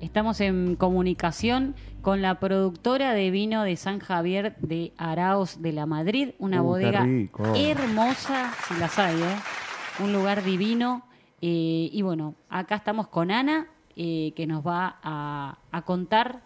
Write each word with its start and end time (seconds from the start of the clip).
Estamos 0.00 0.40
en 0.40 0.76
comunicación 0.76 1.74
con 2.02 2.20
la 2.20 2.38
productora 2.38 3.14
de 3.14 3.30
vino 3.30 3.62
de 3.62 3.76
San 3.76 4.00
Javier 4.00 4.54
de 4.58 4.92
Araos 4.98 5.62
de 5.62 5.72
la 5.72 5.86
Madrid, 5.86 6.34
una 6.38 6.60
Uh, 6.60 6.64
bodega 6.64 7.06
hermosa, 7.56 8.52
si 8.68 8.74
las 8.74 8.98
hay, 8.98 9.20
¿eh? 9.20 9.36
un 10.00 10.12
lugar 10.12 10.42
divino. 10.44 11.06
Eh, 11.40 11.88
y 11.90 12.02
bueno, 12.02 12.34
acá 12.50 12.76
estamos 12.76 13.08
con 13.08 13.30
Ana, 13.30 13.66
eh, 13.96 14.32
que 14.36 14.46
nos 14.46 14.66
va 14.66 14.98
a, 15.02 15.56
a 15.72 15.82
contar 15.82 16.40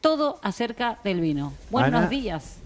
todo 0.00 0.40
acerca 0.42 0.98
del 1.04 1.20
vino. 1.20 1.52
Buenos 1.70 2.00
Ana. 2.00 2.08
días. 2.08 2.58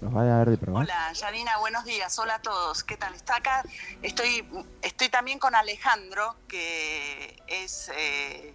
¿Nos 0.00 0.14
va 0.14 0.22
a 0.22 0.24
dar 0.26 0.50
de 0.50 0.58
probar? 0.58 0.84
Hola, 0.84 1.12
Yanina, 1.12 1.58
buenos 1.58 1.84
días. 1.84 2.16
Hola 2.18 2.34
a 2.36 2.42
todos. 2.42 2.84
¿Qué 2.84 2.96
tal? 2.96 3.14
Está 3.14 3.36
acá. 3.36 3.64
Estoy, 4.02 4.44
estoy 4.82 5.08
también 5.08 5.38
con 5.38 5.54
Alejandro, 5.54 6.36
que 6.48 7.36
es, 7.48 7.90
eh, 7.96 8.52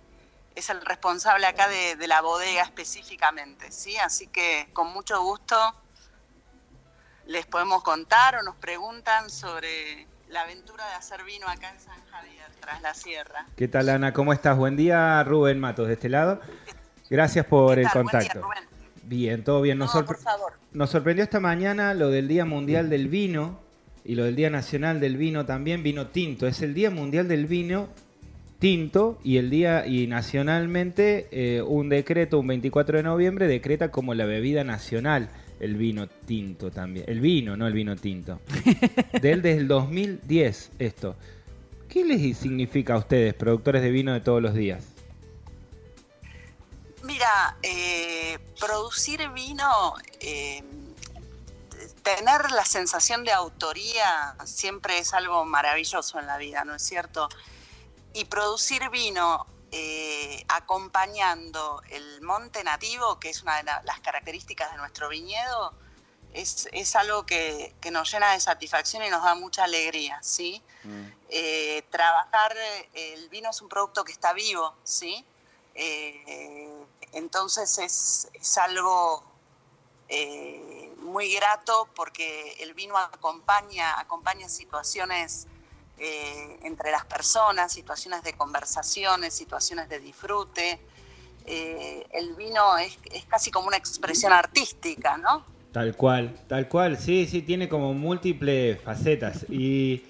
es 0.61 0.69
el 0.69 0.81
responsable 0.81 1.45
acá 1.45 1.67
de, 1.67 1.95
de 1.95 2.07
la 2.07 2.21
bodega 2.21 2.63
específicamente, 2.63 3.71
¿sí? 3.71 3.97
Así 3.97 4.27
que 4.27 4.69
con 4.73 4.91
mucho 4.93 5.21
gusto 5.21 5.55
les 7.27 7.45
podemos 7.45 7.83
contar 7.83 8.35
o 8.37 8.43
nos 8.43 8.55
preguntan 8.55 9.29
sobre 9.29 10.07
la 10.29 10.41
aventura 10.41 10.87
de 10.87 10.93
hacer 10.93 11.23
vino 11.23 11.47
acá 11.47 11.69
en 11.71 11.79
San 11.79 11.99
Javier, 12.09 12.45
tras 12.59 12.81
la 12.81 12.93
sierra. 12.93 13.45
¿Qué 13.55 13.67
tal, 13.67 13.89
Ana? 13.89 14.13
¿Cómo 14.13 14.33
estás? 14.33 14.57
Buen 14.57 14.75
día, 14.77 15.23
Rubén 15.23 15.59
Matos, 15.59 15.87
de 15.87 15.93
este 15.93 16.09
lado. 16.09 16.41
Gracias 17.09 17.45
por 17.45 17.75
¿Qué 17.75 17.81
el? 17.81 17.87
Buen 17.93 18.05
día, 18.07 18.11
contacto. 18.11 18.41
Rubén. 18.41 18.63
Bien, 19.03 19.43
todo 19.43 19.61
bien. 19.61 19.77
Nos, 19.77 19.93
No, 19.93 20.01
sorpre- 20.01 20.05
por 20.07 20.17
favor. 20.19 20.53
nos 20.71 20.89
sorprendió 20.89 21.23
esta 21.23 21.39
mañana 21.39 21.93
lo 21.93 22.09
del 22.09 22.27
Día 22.27 22.45
Mundial 22.45 22.89
del 22.89 23.07
Vino 23.09 23.59
y 24.05 24.15
lo 24.15 24.23
del 24.23 24.35
Día 24.35 24.49
Nacional 24.49 24.99
del 24.99 25.17
Vino 25.17 25.45
también, 25.45 25.83
vino 25.83 26.07
tinto. 26.07 26.47
Es 26.47 26.61
el 26.61 26.73
Día 26.73 26.89
Mundial 26.89 27.27
del 27.27 27.45
Vino 27.45 27.89
tinto 28.61 29.19
y 29.23 29.37
el 29.37 29.49
día 29.49 29.87
y 29.87 30.05
nacionalmente 30.05 31.27
eh, 31.31 31.63
un 31.63 31.89
decreto, 31.89 32.39
un 32.39 32.45
24 32.45 32.97
de 32.97 33.03
noviembre, 33.03 33.47
decreta 33.47 33.89
como 33.89 34.13
la 34.13 34.25
bebida 34.25 34.63
nacional 34.63 35.31
el 35.59 35.75
vino 35.75 36.07
tinto 36.07 36.69
también. 36.69 37.05
El 37.07 37.21
vino, 37.21 37.57
no 37.57 37.65
el 37.65 37.73
vino 37.73 37.95
tinto. 37.95 38.39
De 39.19 39.31
él 39.31 39.41
desde 39.41 39.61
el 39.61 39.67
2010 39.67 40.73
esto. 40.77 41.15
¿Qué 41.89 42.05
les 42.05 42.37
significa 42.37 42.93
a 42.93 42.97
ustedes, 42.99 43.33
productores 43.33 43.81
de 43.81 43.89
vino 43.89 44.13
de 44.13 44.21
todos 44.21 44.43
los 44.43 44.53
días? 44.53 44.83
Mira, 47.01 47.57
eh, 47.63 48.37
producir 48.59 49.27
vino, 49.31 49.95
eh, 50.19 50.63
tener 52.03 52.51
la 52.51 52.63
sensación 52.65 53.23
de 53.23 53.31
autoría 53.31 54.35
siempre 54.45 54.99
es 54.99 55.15
algo 55.15 55.45
maravilloso 55.45 56.19
en 56.19 56.27
la 56.27 56.37
vida, 56.37 56.63
¿no 56.63 56.75
es 56.75 56.83
cierto? 56.83 57.27
Y 58.13 58.25
producir 58.25 58.89
vino 58.89 59.45
eh, 59.73 60.43
acompañando 60.49 61.81
el 61.89 62.21
monte 62.21 62.61
nativo, 62.63 63.17
que 63.19 63.29
es 63.29 63.41
una 63.41 63.55
de 63.57 63.63
la- 63.63 63.81
las 63.85 64.01
características 64.01 64.69
de 64.71 64.77
nuestro 64.77 65.07
viñedo, 65.07 65.73
es, 66.33 66.67
es 66.73 66.95
algo 66.97 67.25
que, 67.25 67.73
que 67.81 67.89
nos 67.91 68.11
llena 68.11 68.33
de 68.33 68.39
satisfacción 68.41 69.03
y 69.03 69.09
nos 69.09 69.23
da 69.23 69.33
mucha 69.35 69.63
alegría, 69.63 70.19
¿sí? 70.21 70.61
Eh, 71.29 71.83
trabajar, 71.89 72.53
eh, 72.57 72.89
el 73.13 73.29
vino 73.29 73.49
es 73.49 73.61
un 73.61 73.69
producto 73.69 74.03
que 74.03 74.11
está 74.11 74.33
vivo, 74.33 74.73
¿sí? 74.83 75.25
Eh, 75.75 76.85
entonces 77.13 77.77
es, 77.77 78.27
es 78.33 78.57
algo 78.57 79.23
eh, 80.09 80.93
muy 80.97 81.33
grato 81.33 81.87
porque 81.95 82.53
el 82.59 82.73
vino 82.73 82.97
acompaña, 82.97 83.97
acompaña 83.99 84.49
situaciones 84.49 85.47
eh, 86.03 86.57
entre 86.63 86.89
las 86.89 87.05
personas, 87.05 87.71
situaciones 87.71 88.23
de 88.23 88.33
conversaciones, 88.33 89.35
situaciones 89.35 89.87
de 89.87 89.99
disfrute. 89.99 90.79
Eh, 91.45 92.07
el 92.11 92.33
vino 92.33 92.75
es, 92.79 92.97
casi 93.27 93.51
como 93.51 93.67
una 93.67 93.77
expresión 93.77 94.33
artística, 94.33 95.17
¿no? 95.17 95.45
Tal 95.71 95.95
cual, 95.95 96.35
tal 96.47 96.67
cual, 96.67 96.97
sí, 96.97 97.27
sí, 97.27 97.43
tiene 97.43 97.69
como 97.69 97.93
múltiples 97.93 98.81
facetas. 98.81 99.45
Y 99.47 100.03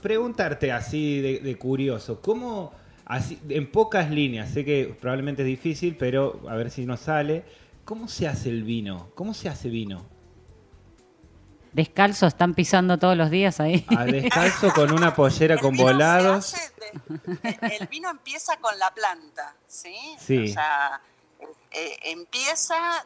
preguntarte 0.00 0.70
así 0.70 1.20
de, 1.20 1.40
de 1.40 1.58
curioso, 1.58 2.20
¿cómo, 2.22 2.72
así, 3.04 3.40
en 3.48 3.72
pocas 3.72 4.08
líneas, 4.08 4.50
sé 4.50 4.64
que 4.64 4.96
probablemente 5.00 5.42
es 5.42 5.48
difícil, 5.48 5.96
pero 5.96 6.40
a 6.48 6.54
ver 6.54 6.70
si 6.70 6.86
nos 6.86 7.00
sale, 7.00 7.42
¿cómo 7.84 8.06
se 8.06 8.28
hace 8.28 8.50
el 8.50 8.62
vino? 8.62 9.10
¿Cómo 9.16 9.34
se 9.34 9.48
hace 9.48 9.68
vino? 9.68 10.11
Descalzo, 11.72 12.26
están 12.26 12.54
pisando 12.54 12.98
todos 12.98 13.16
los 13.16 13.30
días 13.30 13.58
ahí. 13.60 13.86
A 13.96 14.04
descalzo 14.04 14.72
con 14.74 14.92
una 14.92 15.14
pollera 15.14 15.56
con 15.58 15.76
volados. 15.76 16.52
de- 16.52 17.76
el 17.80 17.86
vino 17.86 18.10
empieza 18.10 18.56
con 18.58 18.78
la 18.78 18.92
planta, 18.92 19.54
¿sí? 19.66 19.96
Sí. 20.18 20.44
O 20.50 20.52
sea, 20.52 21.00
eh, 21.70 21.96
empieza 22.02 23.04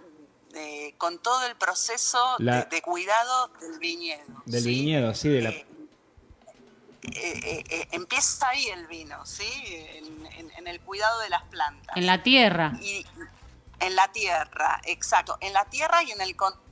eh, 0.54 0.94
con 0.98 1.18
todo 1.20 1.46
el 1.46 1.54
proceso 1.56 2.36
La- 2.38 2.62
de, 2.64 2.76
de 2.76 2.82
cuidado 2.82 3.48
del 3.60 3.78
viñedo. 3.78 4.42
Del 4.46 4.62
¿sí? 4.62 4.68
viñedo, 4.70 5.14
sí, 5.14 5.28
de 5.28 5.42
la... 5.42 5.50
Eh, 5.50 5.66
eh, 7.12 7.64
eh, 7.68 7.88
empieza 7.92 8.48
ahí 8.48 8.66
el 8.68 8.86
vino, 8.88 9.24
¿sí? 9.26 9.44
En, 9.66 10.26
en- 10.26 10.50
en 10.56 10.66
el 10.66 10.80
cuidado 10.80 11.20
de 11.20 11.28
las 11.30 11.42
plantas. 11.44 11.96
En 11.96 12.06
la 12.06 12.22
tierra. 12.22 12.72
Y 12.82 13.06
en 13.78 13.94
la 13.94 14.10
tierra, 14.10 14.80
exacto. 14.86 15.36
En 15.40 15.52
la 15.52 15.64
tierra 15.66 16.02
y 16.02 16.10
en 16.10 16.20
el 16.20 16.34
contexto, 16.34 16.65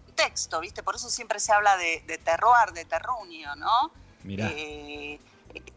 ¿viste? 0.61 0.83
Por 0.83 0.97
eso 0.97 1.11
siempre 1.11 1.41
se 1.41 1.53
habla 1.53 1.77
de, 1.77 2.03
de 2.07 2.19
terroir, 2.19 2.73
de 2.73 2.85
terruño, 2.85 3.55
¿no? 3.57 3.91
Mirá. 4.23 4.49
Eh, 4.55 5.21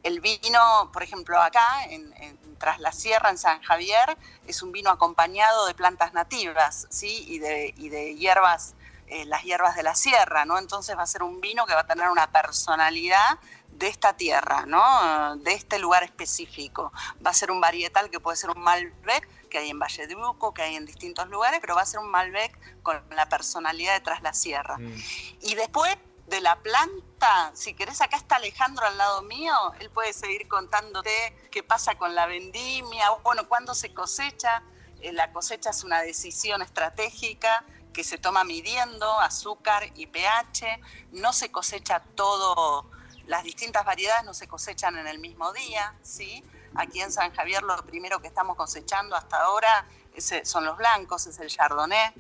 el 0.04 0.22
vino, 0.22 0.90
por 0.92 1.04
ejemplo, 1.04 1.40
acá, 1.40 1.86
en, 1.86 2.14
en- 2.22 2.38
tras 2.58 2.80
la 2.80 2.92
sierra, 2.92 3.30
en 3.30 3.38
San 3.38 3.62
Javier, 3.62 4.18
es 4.48 4.64
un 4.64 4.72
vino 4.72 4.90
acompañado 4.90 5.68
de 5.68 5.76
plantas 5.76 6.14
nativas, 6.14 6.88
¿sí? 6.90 7.26
Y 7.28 7.38
de, 7.40 7.74
y 7.78 7.90
de 7.90 8.16
hierbas, 8.16 8.74
eh, 9.08 9.26
las 9.26 9.44
hierbas 9.44 9.76
de 9.76 9.84
la 9.84 9.94
sierra, 9.94 10.46
¿no? 10.46 10.58
Entonces 10.58 10.98
va 10.98 11.04
a 11.04 11.08
ser 11.08 11.22
un 11.22 11.40
vino 11.40 11.66
que 11.68 11.76
va 11.76 11.82
a 11.82 11.86
tener 11.88 12.10
una 12.10 12.32
personalidad 12.32 13.38
de 13.72 13.88
esta 13.88 14.14
tierra, 14.14 14.66
¿no? 14.66 15.36
De 15.38 15.54
este 15.54 15.78
lugar 15.78 16.02
específico. 16.04 16.92
Va 17.24 17.30
a 17.30 17.34
ser 17.36 17.52
un 17.52 17.62
varietal 17.62 18.10
que 18.10 18.20
puede 18.20 18.38
ser 18.38 18.50
un 18.50 18.60
Malbec, 18.62 19.28
que 19.58 19.64
hay 19.64 19.70
en 19.72 19.80
Valle 19.80 20.06
de 20.06 20.16
Uco, 20.16 20.54
que 20.54 20.62
hay 20.62 20.76
en 20.76 20.86
distintos 20.86 21.28
lugares, 21.30 21.60
pero 21.62 21.76
va 21.76 21.82
a 21.82 21.86
ser 21.86 22.00
un 22.00 22.10
Malbec 22.10 22.82
con 22.84 23.02
la 23.10 23.28
personalidad 23.28 23.96
de 23.96 24.02
tras 24.02 24.22
la 24.22 24.34
sierra. 24.34 24.78
Mm. 24.78 24.94
Y 25.42 25.56
después 25.56 25.98
de 26.28 26.42
la 26.42 26.58
planta, 26.58 27.52
si 27.56 27.74
querés, 27.74 28.02
acá 28.02 28.18
está 28.18 28.36
Alejandro 28.36 28.86
al 28.86 28.98
lado 28.98 29.24
mío, 29.24 29.56
él 29.80 29.90
puede 29.90 30.14
seguir 30.14 30.48
contándote 30.48 31.10
qué 31.50 31.64
pasa 31.64 31.96
con 31.96 32.14
la 32.14 32.28
vendimia, 32.28 33.10
bueno, 33.24 33.48
cuándo 33.48 33.74
se 33.74 33.94
cosecha. 33.94 34.62
Eh, 35.02 35.12
la 35.12 35.32
cosecha 35.32 35.72
es 35.72 35.84
una 35.84 36.02
decisión 36.02 36.62
estratégica 36.62 37.66
que 37.94 38.04
se 38.04 38.20
toma 38.20 38.44
midiendo 38.44 39.20
azúcar 39.20 39.90
y 39.96 40.06
pH, 40.06 40.80
no 41.14 41.34
se 41.34 41.50
cosecha 41.50 42.04
todo, 42.14 42.92
las 43.26 43.44
distintas 43.44 43.84
variedades 43.86 44.24
no 44.24 44.36
se 44.36 44.48
cosechan 44.48 44.98
en 44.98 45.08
el 45.08 45.18
mismo 45.18 45.52
día, 45.52 45.96
¿sí? 46.04 46.44
Aquí 46.78 47.02
en 47.02 47.12
San 47.12 47.32
Javier 47.34 47.64
lo 47.64 47.76
primero 47.86 48.20
que 48.20 48.28
estamos 48.28 48.56
cosechando 48.56 49.16
hasta 49.16 49.38
ahora 49.44 49.86
es- 50.16 50.34
son 50.44 50.64
los 50.66 50.78
blancos, 50.78 51.28
es 51.28 51.40
el 51.40 51.48
chardonnay 51.50 52.14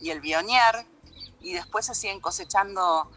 y 0.00 0.10
el 0.10 0.20
viognier, 0.20 0.86
y 1.40 1.54
después 1.54 1.86
se 1.86 1.94
siguen 1.94 2.20
cosechando 2.20 3.10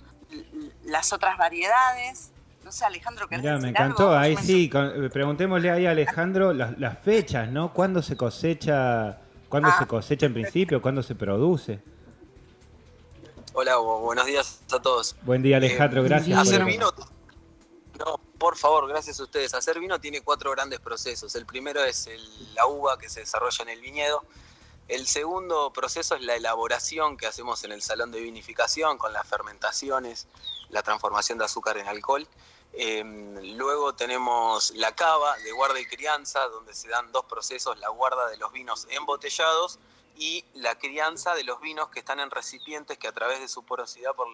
las 0.83 1.13
otras 1.13 1.37
variedades. 1.37 2.31
No 2.63 2.71
sé, 2.71 2.83
Alejandro, 2.85 3.27
¿querés 3.27 3.43
Mirá, 3.43 3.53
me 3.57 3.67
algo? 3.67 3.67
encantó. 3.69 4.17
Ahí 4.17 4.33
Yo 4.35 4.41
me- 4.41 4.45
sí, 4.47 4.69
con- 4.69 5.09
preguntémosle 5.11 5.69
ahí 5.69 5.85
a 5.85 5.91
Alejandro 5.91 6.51
las, 6.53 6.77
las 6.79 6.97
fechas, 6.99 7.49
¿no? 7.49 7.71
¿Cuándo 7.73 8.01
se 8.01 8.17
cosecha? 8.17 9.19
¿Cuándo 9.49 9.69
Ah. 9.69 9.75
se 9.77 9.85
cosecha 9.85 10.25
en 10.25 10.33
principio? 10.33 10.81
¿Cuándo 10.81 11.03
se 11.03 11.13
produce? 11.13 11.79
Hola, 13.53 13.77
bu- 13.77 14.01
buenos 14.01 14.25
días 14.25 14.61
a 14.73 14.79
todos. 14.81 15.15
Buen 15.21 15.41
día, 15.43 15.57
Alejandro. 15.57 16.01
Eh, 16.03 16.09
Gracias. 16.09 16.39
Hacer 16.39 16.65
vino, 16.65 16.91
no, 17.99 18.19
por 18.37 18.57
favor, 18.57 18.87
gracias 18.87 19.19
a 19.19 19.23
ustedes. 19.23 19.53
Hacer 19.53 19.79
vino 19.79 19.99
tiene 19.99 20.21
cuatro 20.21 20.51
grandes 20.51 20.79
procesos. 20.79 21.35
El 21.35 21.45
primero 21.45 21.83
es 21.83 22.09
la 22.53 22.65
uva 22.67 22.97
que 22.97 23.09
se 23.09 23.21
desarrolla 23.21 23.63
en 23.63 23.69
el 23.69 23.81
viñedo. 23.81 24.23
El 24.87 25.07
segundo 25.07 25.71
proceso 25.73 26.15
es 26.15 26.21
la 26.21 26.35
elaboración 26.35 27.17
que 27.17 27.25
hacemos 27.27 27.63
en 27.63 27.71
el 27.71 27.81
salón 27.81 28.11
de 28.11 28.19
vinificación 28.21 28.97
con 28.97 29.13
las 29.13 29.27
fermentaciones, 29.27 30.27
la 30.69 30.83
transformación 30.83 31.37
de 31.39 31.45
azúcar 31.45 31.77
en 31.77 31.87
alcohol. 31.87 32.27
Eh, 32.73 33.03
luego 33.55 33.95
tenemos 33.95 34.71
la 34.71 34.93
cava 34.93 35.37
de 35.37 35.51
guarda 35.53 35.79
y 35.79 35.85
crianza, 35.85 36.41
donde 36.49 36.73
se 36.75 36.89
dan 36.89 37.11
dos 37.11 37.25
procesos, 37.25 37.79
la 37.79 37.89
guarda 37.89 38.27
de 38.27 38.37
los 38.37 38.51
vinos 38.51 38.85
embotellados 38.91 39.79
y 40.17 40.45
la 40.53 40.77
crianza 40.77 41.33
de 41.35 41.43
los 41.43 41.59
vinos 41.61 41.89
que 41.89 41.99
están 41.99 42.19
en 42.19 42.29
recipientes 42.29 42.97
que 42.97 43.07
a 43.07 43.11
través 43.11 43.39
de 43.39 43.47
su 43.47 43.63
porosidad 43.63 44.13
por- 44.13 44.27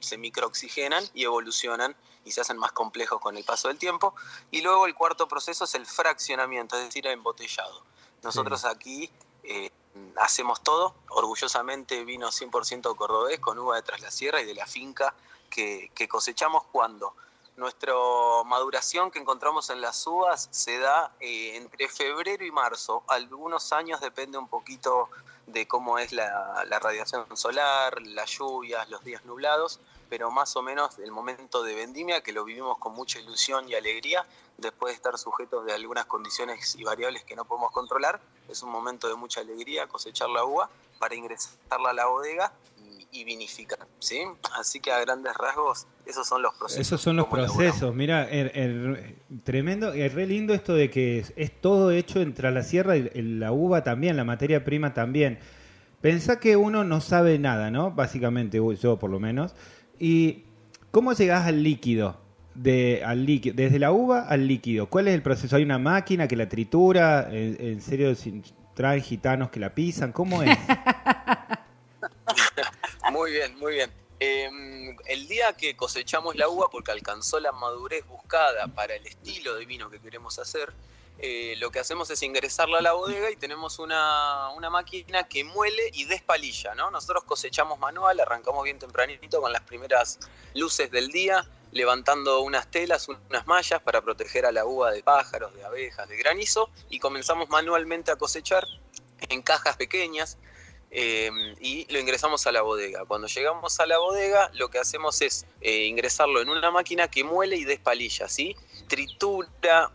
se 0.00 0.18
microoxigenan 0.18 1.04
y 1.14 1.24
evolucionan 1.24 1.96
y 2.24 2.32
se 2.32 2.40
hacen 2.40 2.58
más 2.58 2.72
complejos 2.72 3.20
con 3.20 3.36
el 3.36 3.44
paso 3.44 3.68
del 3.68 3.78
tiempo. 3.78 4.14
Y 4.50 4.60
luego 4.60 4.86
el 4.86 4.94
cuarto 4.94 5.28
proceso 5.28 5.64
es 5.64 5.74
el 5.74 5.86
fraccionamiento, 5.86 6.76
es 6.76 6.84
decir, 6.84 7.06
el 7.06 7.14
embotellado. 7.14 7.82
Nosotros 8.22 8.64
aquí 8.64 9.10
eh, 9.44 9.70
hacemos 10.16 10.62
todo, 10.62 10.94
orgullosamente 11.10 12.04
vino 12.04 12.28
100% 12.28 12.94
cordobés 12.96 13.40
con 13.40 13.58
uva 13.58 13.76
de 13.76 13.82
Tras 13.82 14.00
la 14.00 14.10
Sierra 14.10 14.40
y 14.40 14.44
de 14.44 14.54
la 14.54 14.66
finca 14.66 15.14
que, 15.50 15.90
que 15.94 16.08
cosechamos 16.08 16.64
cuando 16.70 17.14
Nuestra 17.58 17.92
maduración 18.44 19.10
que 19.10 19.18
encontramos 19.18 19.68
en 19.70 19.80
las 19.80 20.06
uvas 20.06 20.48
se 20.52 20.78
da 20.78 21.10
eh, 21.18 21.56
entre 21.56 21.88
febrero 21.88 22.44
y 22.44 22.52
marzo. 22.52 23.02
Algunos 23.08 23.72
años 23.72 24.00
depende 24.00 24.38
un 24.38 24.46
poquito 24.46 25.10
de 25.52 25.66
cómo 25.66 25.98
es 25.98 26.12
la, 26.12 26.64
la 26.68 26.78
radiación 26.78 27.24
solar, 27.36 28.00
las 28.02 28.30
lluvias, 28.30 28.88
los 28.88 29.02
días 29.04 29.24
nublados, 29.24 29.80
pero 30.08 30.30
más 30.30 30.56
o 30.56 30.62
menos 30.62 30.98
el 30.98 31.10
momento 31.10 31.62
de 31.62 31.74
vendimia, 31.74 32.22
que 32.22 32.32
lo 32.32 32.44
vivimos 32.44 32.78
con 32.78 32.94
mucha 32.94 33.18
ilusión 33.18 33.68
y 33.68 33.74
alegría, 33.74 34.24
después 34.56 34.92
de 34.92 34.96
estar 34.96 35.16
sujetos 35.18 35.64
de 35.64 35.72
algunas 35.72 36.06
condiciones 36.06 36.74
y 36.76 36.84
variables 36.84 37.24
que 37.24 37.36
no 37.36 37.44
podemos 37.44 37.70
controlar, 37.72 38.20
es 38.48 38.62
un 38.62 38.70
momento 38.70 39.08
de 39.08 39.14
mucha 39.14 39.40
alegría 39.40 39.86
cosechar 39.86 40.28
la 40.30 40.44
uva 40.44 40.68
para 40.98 41.14
ingresarla 41.14 41.90
a 41.90 41.92
la 41.92 42.06
bodega 42.06 42.52
y, 42.78 43.06
y 43.10 43.24
vinificar, 43.24 43.86
¿sí? 44.00 44.24
Así 44.54 44.80
que 44.80 44.92
a 44.92 45.00
grandes 45.00 45.34
rasgos, 45.34 45.86
esos 46.08 46.26
son 46.26 46.42
los 46.42 46.54
procesos. 46.54 46.80
Esos 46.86 47.00
son 47.00 47.16
los 47.16 47.26
procesos. 47.26 47.94
Mira, 47.94 48.24
el- 48.28 48.50
el- 48.54 49.14
tremendo, 49.44 49.92
es 49.92 50.12
re 50.14 50.26
lindo 50.26 50.54
esto 50.54 50.74
de 50.74 50.90
que 50.90 51.18
es, 51.18 51.32
es 51.36 51.52
todo 51.60 51.90
hecho 51.90 52.20
entre 52.20 52.50
la 52.50 52.62
sierra 52.62 52.96
y 52.96 53.10
la 53.22 53.52
uva 53.52 53.84
también, 53.84 54.16
la 54.16 54.24
materia 54.24 54.64
prima 54.64 54.94
también. 54.94 55.38
Pensá 56.00 56.40
que 56.40 56.56
uno 56.56 56.84
no 56.84 57.00
sabe 57.00 57.38
nada, 57.38 57.70
¿no? 57.70 57.90
Básicamente, 57.90 58.60
yo 58.80 58.98
por 58.98 59.10
lo 59.10 59.20
menos. 59.20 59.54
¿Y 59.98 60.44
cómo 60.90 61.12
llegás 61.12 61.46
al 61.46 61.62
líquido? 61.62 62.20
De, 62.54 63.02
al 63.04 63.24
líquido, 63.24 63.54
desde 63.54 63.78
la 63.78 63.92
uva 63.92 64.22
al 64.22 64.48
líquido. 64.48 64.86
¿Cuál 64.86 65.06
es 65.08 65.14
el 65.14 65.22
proceso? 65.22 65.54
¿Hay 65.54 65.62
una 65.62 65.78
máquina 65.78 66.26
que 66.26 66.34
la 66.34 66.48
tritura? 66.48 67.28
¿En, 67.30 67.56
en 67.60 67.80
serio 67.80 68.12
traen 68.74 69.02
gitanos 69.02 69.50
que 69.50 69.60
la 69.60 69.74
pisan? 69.74 70.10
¿Cómo 70.12 70.42
es? 70.42 70.58
Muy 73.12 73.32
bien, 73.32 73.58
muy 73.58 73.74
bien. 73.74 73.90
Eh, 74.20 74.96
el 75.06 75.28
día 75.28 75.52
que 75.52 75.76
cosechamos 75.76 76.36
la 76.36 76.48
uva, 76.48 76.68
porque 76.70 76.90
alcanzó 76.90 77.38
la 77.40 77.52
madurez 77.52 78.06
buscada 78.06 78.66
para 78.68 78.94
el 78.94 79.06
estilo 79.06 79.54
de 79.54 79.64
vino 79.64 79.90
que 79.90 80.00
queremos 80.00 80.38
hacer, 80.38 80.72
eh, 81.20 81.56
lo 81.58 81.72
que 81.72 81.80
hacemos 81.80 82.10
es 82.10 82.22
ingresarla 82.22 82.78
a 82.78 82.80
la 82.80 82.92
bodega 82.92 83.28
y 83.30 83.36
tenemos 83.36 83.80
una, 83.80 84.50
una 84.50 84.70
máquina 84.70 85.26
que 85.26 85.42
muele 85.42 85.90
y 85.92 86.04
despalilla, 86.04 86.76
¿no? 86.76 86.92
Nosotros 86.92 87.24
cosechamos 87.24 87.78
manual, 87.80 88.20
arrancamos 88.20 88.62
bien 88.62 88.78
tempranito 88.78 89.40
con 89.40 89.52
las 89.52 89.62
primeras 89.62 90.20
luces 90.54 90.92
del 90.92 91.08
día, 91.08 91.44
levantando 91.72 92.40
unas 92.42 92.70
telas, 92.70 93.08
unas 93.08 93.46
mallas 93.48 93.82
para 93.82 94.00
proteger 94.00 94.46
a 94.46 94.52
la 94.52 94.64
uva 94.64 94.92
de 94.92 95.02
pájaros, 95.02 95.52
de 95.54 95.64
abejas, 95.64 96.08
de 96.08 96.16
granizo, 96.16 96.70
y 96.88 97.00
comenzamos 97.00 97.48
manualmente 97.48 98.12
a 98.12 98.16
cosechar 98.16 98.64
en 99.28 99.42
cajas 99.42 99.76
pequeñas, 99.76 100.38
eh, 100.90 101.30
y 101.60 101.86
lo 101.92 101.98
ingresamos 101.98 102.46
a 102.46 102.52
la 102.52 102.62
bodega. 102.62 103.04
Cuando 103.04 103.26
llegamos 103.28 103.78
a 103.80 103.86
la 103.86 103.98
bodega, 103.98 104.50
lo 104.54 104.70
que 104.70 104.78
hacemos 104.78 105.20
es 105.22 105.46
eh, 105.60 105.84
ingresarlo 105.84 106.40
en 106.40 106.48
una 106.48 106.70
máquina 106.70 107.08
que 107.08 107.24
muele 107.24 107.56
y 107.56 107.64
despalilla, 107.64 108.28
¿sí? 108.28 108.56
Tritura, 108.88 109.90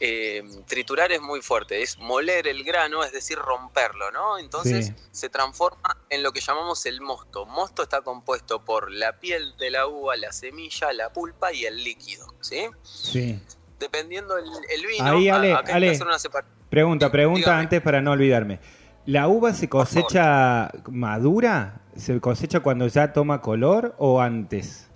eh, 0.00 0.42
triturar 0.66 1.10
es 1.12 1.20
muy 1.20 1.40
fuerte, 1.42 1.82
es 1.82 1.98
moler 1.98 2.46
el 2.46 2.64
grano, 2.64 3.02
es 3.04 3.12
decir, 3.12 3.38
romperlo, 3.38 4.10
¿no? 4.12 4.38
Entonces 4.38 4.86
Sí. 4.86 4.94
se 5.10 5.28
transforma 5.28 5.96
en 6.10 6.22
lo 6.22 6.32
que 6.32 6.40
llamamos 6.40 6.84
el 6.86 7.00
mosto. 7.00 7.46
Mosto 7.46 7.82
está 7.82 8.02
compuesto 8.02 8.64
por 8.64 8.90
la 8.92 9.18
piel 9.18 9.56
de 9.58 9.70
la 9.70 9.86
uva, 9.86 10.16
la 10.16 10.32
semilla, 10.32 10.92
la 10.92 11.12
pulpa 11.12 11.52
y 11.52 11.64
el 11.64 11.82
líquido, 11.82 12.26
¿sí? 12.40 12.68
Sí. 12.82 13.40
Dependiendo 13.78 14.38
el, 14.38 14.44
el 14.70 14.86
vino, 14.86 15.04
Ahí, 15.16 15.28
a- 15.28 15.36
Ale, 15.36 15.52
acá 15.52 15.60
hay 15.60 15.66
que 15.66 15.72
Ale. 15.72 15.90
hacer 15.90 16.06
una 16.06 16.18
separación. 16.18 16.56
Pregunta, 16.70 17.10
pregunta 17.12 17.40
Dígame. 17.50 17.60
antes 17.62 17.80
para 17.82 18.00
no 18.00 18.12
olvidarme. 18.12 18.58
¿La 19.06 19.28
uva 19.28 19.52
se 19.54 19.68
cosecha 19.68 20.70
madura? 20.90 21.80
¿Se 21.96 22.20
cosecha 22.20 22.60
cuando 22.60 22.88
ya 22.88 23.12
toma 23.12 23.40
color 23.40 23.94
o 23.98 24.20
antes? 24.20 24.88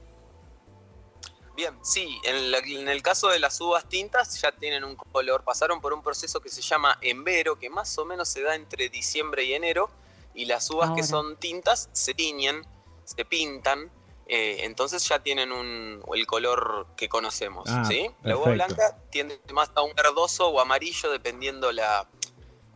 Bien, 1.56 1.74
sí, 1.82 2.18
en, 2.24 2.50
la- 2.50 2.58
en 2.58 2.88
el 2.88 3.02
caso 3.02 3.28
de 3.28 3.38
las 3.38 3.60
uvas 3.60 3.88
tintas 3.88 4.40
ya 4.40 4.50
tienen 4.50 4.82
un 4.82 4.96
color, 4.96 5.44
pasaron 5.44 5.80
por 5.80 5.92
un 5.92 6.02
proceso 6.02 6.40
que 6.40 6.48
se 6.48 6.62
llama 6.62 6.98
embero, 7.02 7.58
que 7.58 7.68
más 7.70 7.96
o 7.98 8.04
menos 8.04 8.28
se 8.28 8.42
da 8.42 8.54
entre 8.54 8.88
diciembre 8.88 9.44
y 9.44 9.52
enero, 9.54 9.90
y 10.34 10.46
las 10.46 10.70
uvas 10.70 10.90
que 10.92 11.02
son 11.02 11.36
tintas 11.36 11.88
se 11.92 12.14
tiñen, 12.14 12.62
se 13.04 13.24
pintan, 13.24 13.90
eh, 14.26 14.58
entonces 14.60 15.06
ya 15.08 15.18
tienen 15.18 15.52
un, 15.52 16.02
el 16.14 16.26
color 16.26 16.86
que 16.96 17.08
conocemos, 17.08 17.68
Ah, 17.68 17.84
¿sí? 17.84 18.10
La 18.22 18.36
uva 18.36 18.46
perfecto. 18.46 18.74
blanca 18.74 18.96
tiende 19.10 19.38
más 19.52 19.70
a 19.74 19.82
un 19.82 19.92
verdoso 19.94 20.48
o 20.48 20.60
amarillo 20.60 21.10
dependiendo 21.10 21.72
la, 21.72 22.08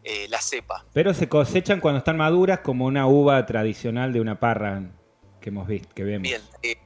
eh, 0.04 0.28
la 0.28 0.40
cepa. 0.40 0.84
Pero 0.92 1.12
se 1.14 1.28
cosechan 1.28 1.80
cuando 1.80 1.98
están 1.98 2.16
maduras 2.16 2.60
como 2.60 2.84
una 2.86 3.06
uva 3.06 3.44
tradicional 3.46 4.12
de 4.12 4.20
una 4.20 4.38
parra 4.38 4.82
que 5.40 5.48
hemos 5.48 5.66
visto, 5.66 5.92
que 5.94 6.04
vemos. 6.04 6.22
Bien. 6.22 6.42
eh, 6.62 6.76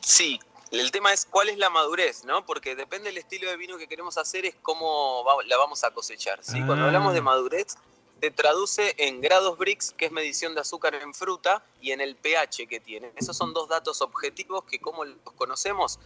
sí, 0.00 0.38
el 0.70 0.90
tema 0.90 1.12
es 1.12 1.24
cuál 1.26 1.48
es 1.48 1.58
la 1.58 1.70
madurez, 1.70 2.24
¿no? 2.24 2.44
Porque 2.46 2.74
depende 2.76 3.08
del 3.08 3.18
estilo 3.18 3.50
de 3.50 3.56
vino 3.56 3.76
que 3.78 3.86
queremos 3.88 4.18
hacer, 4.18 4.46
es 4.46 4.54
cómo 4.62 5.24
va- 5.24 5.42
la 5.46 5.56
vamos 5.56 5.82
a 5.84 5.90
cosechar. 5.90 6.38
¿sí? 6.42 6.60
Cuando 6.66 6.84
Ah. 6.84 6.86
hablamos 6.86 7.14
de 7.14 7.20
madurez, 7.20 7.76
se 8.20 8.30
traduce 8.30 8.94
en 8.98 9.20
grados 9.20 9.56
Brix, 9.58 9.92
que 9.92 10.06
es 10.06 10.12
medición 10.12 10.54
de 10.54 10.60
azúcar 10.60 10.94
en 10.94 11.14
fruta, 11.14 11.62
y 11.80 11.92
en 11.92 12.00
el 12.00 12.16
pH 12.16 12.66
que 12.68 12.78
tiene. 12.78 13.10
Esos 13.16 13.36
son 13.36 13.54
dos 13.54 13.68
datos 13.68 14.02
objetivos 14.02 14.64
que, 14.64 14.78
como 14.78 15.04
los 15.04 15.16
conocemos, 15.36 15.98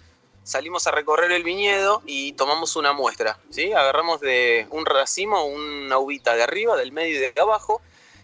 salimos 0.45 0.87
a 0.87 0.93
recorrer 0.93 1.33
el 1.33 1.43
viñedo 1.43 2.03
y 2.07 2.35
tomamos 2.35 2.77
una 2.77 2.93
muestra. 2.93 3.39
¿sí? 3.51 3.73
Agarramos 3.73 4.21
de 4.21 4.69
un 4.71 4.87
racimo 4.87 5.45
una 5.45 5.99
uvita 5.99 6.35
de 6.35 6.43
arriba, 6.43 6.77
del 6.77 6.93
medio 6.93 7.17
y 7.17 7.19
de 7.19 7.41
abajo, 7.41 7.81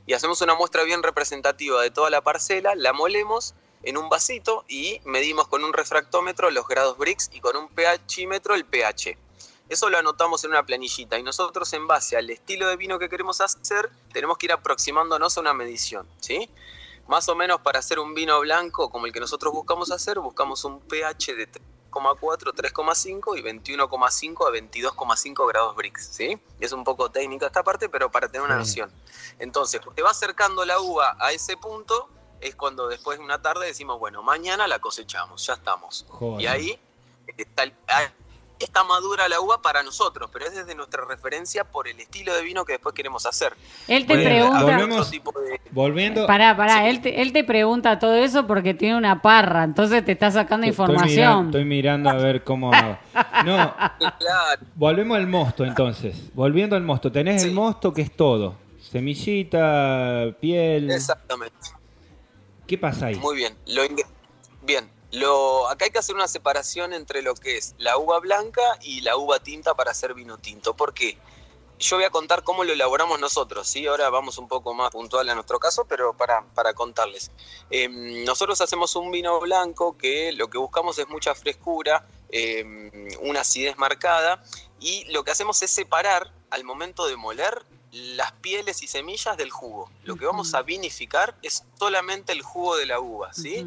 y 0.07 0.13
hacemos 0.13 0.41
una 0.43 0.55
muestra 0.55 0.85
bien 0.85 1.03
representativa 1.03 1.83
de 1.83 1.91
toda 1.91 2.11
la 2.11 2.21
parcela, 2.21 2.75
la 2.75 2.93
molemos 2.93 3.55
en 3.83 3.97
un 3.97 4.09
vasito 4.09 4.65
y 4.69 5.01
medimos 5.05 5.49
con 5.49 5.65
un 5.65 5.73
refractómetro 5.73 6.51
los 6.51 6.69
grados 6.69 6.99
Brix 6.99 7.31
y 7.33 7.41
con 7.41 7.57
un 7.57 7.69
pHímetro 7.69 8.55
el 8.55 8.65
pH. 8.65 9.17
Eso 9.69 9.89
lo 9.89 9.99
anotamos 9.99 10.43
en 10.45 10.51
una 10.51 10.67
planillita 10.67 11.19
y 11.19 11.23
nosotros 11.23 11.73
en 11.73 11.87
base 11.87 12.17
al 12.17 12.29
estilo 12.29 12.67
de 12.69 12.77
vino 12.77 12.99
que 12.99 13.09
queremos 13.09 13.41
hacer 13.41 13.89
tenemos 14.13 14.37
que 14.37 14.47
ir 14.47 14.53
aproximándonos 14.53 15.37
a 15.37 15.41
una 15.41 15.55
medición, 15.55 16.09
¿sí? 16.19 16.51
Más 17.07 17.29
o 17.29 17.37
menos 17.37 17.61
para 17.61 17.79
hacer 17.79 18.01
un 18.01 18.15
vino 18.15 18.39
blanco 18.41 18.91
como 18.91 19.07
el 19.07 19.13
que 19.13 19.21
nosotros 19.21 19.53
buscamos 19.55 19.91
hacer, 19.93 20.19
buscamos 20.19 20.65
un 20.65 20.81
pH 20.81 21.35
de 21.35 21.47
3,4, 21.91 22.53
3,5 22.55 23.39
y 23.39 23.43
21,5 23.43 24.49
a 24.49 24.53
22,5 24.53 25.49
grados 25.49 25.77
Brix, 25.77 26.07
¿sí? 26.07 26.41
Es 26.61 26.73
un 26.73 26.85
poco 26.85 27.11
técnica 27.11 27.47
esta 27.47 27.63
parte, 27.63 27.89
pero 27.89 28.11
para 28.11 28.29
tener 28.29 28.47
una 28.47 28.57
noción. 28.57 28.93
Entonces, 29.39 29.81
te 29.95 30.03
va 30.03 30.11
acercando 30.11 30.65
la 30.65 30.81
uva 30.81 31.17
a 31.19 31.33
ese 31.33 31.57
punto, 31.57 32.09
es 32.41 32.55
cuando 32.55 32.89
después 32.89 33.19
de 33.19 33.25
una 33.25 33.43
tarde 33.43 33.67
decimos, 33.67 33.99
bueno, 33.99 34.23
mañana 34.23 34.67
la 34.67 34.79
cosechamos, 34.79 35.47
ya 35.47 35.55
estamos. 35.55 36.07
Joder. 36.09 36.41
Y 36.41 36.47
ahí 36.47 36.81
está, 37.37 37.65
está 38.65 38.85
madura 38.85 39.29
la 39.29 39.41
uva 39.41 39.63
para 39.63 39.83
nosotros, 39.83 40.29
pero 40.33 40.47
es 40.47 40.55
desde 40.55 40.75
nuestra 40.75 41.05
referencia 41.05 41.65
por 41.65 41.89
el 41.89 41.99
estilo 42.01 42.35
de 42.35 42.43
vino 42.43 42.65
que 42.65 42.73
después 42.75 42.95
queremos 42.95 43.27
hacer. 43.27 43.53
Él 43.89 44.07
te 44.07 44.15
pregunta. 44.15 44.63
volvemos- 44.63 44.99
Otro 45.01 45.11
tipo 45.11 45.33
de- 45.41 45.61
Volviendo. 45.71 46.27
Pará, 46.27 46.57
pará, 46.57 46.81
Sí. 46.83 46.87
él 46.89 47.01
te, 47.03 47.23
él 47.23 47.33
te 47.33 47.45
pregunta 47.45 47.99
todo 47.99 48.15
eso 48.15 48.47
porque 48.47 48.75
tiene 48.75 48.97
una 48.97 49.23
parra, 49.23 49.65
entonces 49.65 50.05
te 50.05 50.13
está 50.13 50.31
sacando 50.31 50.67
Estoy 50.67 50.85
información. 50.85 51.47
Estoy 51.47 51.65
mirando 51.65 52.11
a 52.11 52.15
ver 52.15 52.43
cómo. 52.45 52.71
No, 52.73 53.75
Claro, 53.99 54.63
volvemos 54.75 55.17
al 55.17 55.27
mosto 55.27 55.65
entonces. 55.65 56.31
Volviendo 56.35 56.77
al 56.77 56.83
mosto, 56.83 57.11
tenés 57.11 57.43
el 57.45 57.53
mosto 57.53 57.93
que 57.93 58.03
es 58.03 58.15
todo: 58.17 58.57
semillita, 58.81 60.35
piel. 60.41 60.91
exactamente. 60.91 61.55
¿Qué 62.67 62.79
pasa 62.79 63.07
ahí? 63.07 63.17
Muy 63.17 63.37
bien. 63.37 63.55
Lo 63.67 63.83
bien. 64.63 64.89
Lo, 65.13 65.69
acá 65.69 65.87
hay 65.87 65.91
que 65.91 65.99
hacer 65.99 66.15
una 66.15 66.29
separación 66.29 66.93
entre 66.93 67.23
lo 67.23 67.35
que 67.35 67.57
es 67.57 67.75
la 67.79 67.99
uva 67.99 68.21
blanca 68.21 68.63
y 68.83 69.01
la 69.01 69.17
uva 69.17 69.41
tinta 69.41 69.75
para 69.75 69.91
hacer 69.91 70.15
vino 70.15 70.39
tinto. 70.39 70.75
¿Por 70.75 70.95
qué? 70.95 71.19
Yo 71.79 71.97
voy 71.97 72.05
a 72.05 72.11
contar 72.11 72.45
cómo 72.45 72.63
lo 72.63 72.75
elaboramos 72.75 73.19
nosotros, 73.19 73.67
¿sí? 73.67 73.87
Ahora 73.87 74.11
vamos 74.11 74.37
un 74.37 74.49
poco 74.49 74.75
más 74.75 74.91
puntual 74.91 75.29
a 75.31 75.35
nuestro 75.35 75.59
caso, 75.59 75.87
pero 75.87 76.15
para, 76.15 76.43
para 76.55 76.75
contarles. 76.75 77.31
Eh, 77.71 77.89
nosotros 77.89 78.61
hacemos 78.61 78.95
un 78.97 79.11
vino 79.11 79.41
blanco 79.41 79.97
que 79.97 80.31
lo 80.33 80.51
que 80.51 80.59
buscamos 80.59 80.99
es 80.99 81.09
mucha 81.09 81.35
frescura, 81.35 82.07
eh, 82.29 83.09
una 83.23 83.41
acidez 83.41 83.79
marcada, 83.79 84.45
y 84.79 85.05
lo 85.11 85.25
que 85.25 85.31
hacemos 85.31 85.63
es 85.63 85.71
separar 85.71 86.31
al 86.51 86.65
momento 86.65 87.07
de 87.07 87.17
moler 87.17 87.65
las 87.93 88.33
pieles 88.33 88.83
y 88.83 88.87
semillas 88.87 89.37
del 89.37 89.51
jugo. 89.51 89.91
Lo 90.05 90.17
que 90.17 90.27
vamos 90.27 90.55
a 90.55 90.63
vinificar 90.63 91.35
es 91.43 91.65
solamente 91.79 92.33
el 92.33 92.43
jugo 92.43 92.77
de 92.77 92.87
la 92.87 93.01
uva, 93.01 93.33
¿sí? 93.33 93.67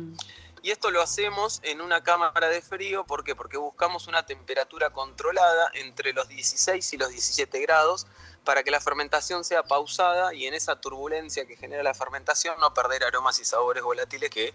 Y 0.63 0.71
esto 0.71 0.91
lo 0.91 1.01
hacemos 1.01 1.59
en 1.63 1.81
una 1.81 2.03
cámara 2.03 2.47
de 2.47 2.61
frío, 2.61 3.05
¿por 3.05 3.25
qué? 3.25 3.35
Porque 3.35 3.57
buscamos 3.57 4.07
una 4.07 4.25
temperatura 4.25 4.91
controlada 4.91 5.69
entre 5.73 6.13
los 6.13 6.29
16 6.29 6.93
y 6.93 6.97
los 6.97 7.09
17 7.09 7.59
grados 7.59 8.07
para 8.45 8.63
que 8.63 8.71
la 8.71 8.79
fermentación 8.79 9.43
sea 9.43 9.63
pausada 9.63 10.33
y 10.33 10.47
en 10.47 10.53
esa 10.53 10.79
turbulencia 10.79 11.45
que 11.45 11.57
genera 11.57 11.83
la 11.83 11.93
fermentación 11.93 12.57
no 12.61 12.73
perder 12.73 13.03
aromas 13.03 13.39
y 13.41 13.45
sabores 13.45 13.83
volátiles 13.83 14.29
que 14.29 14.53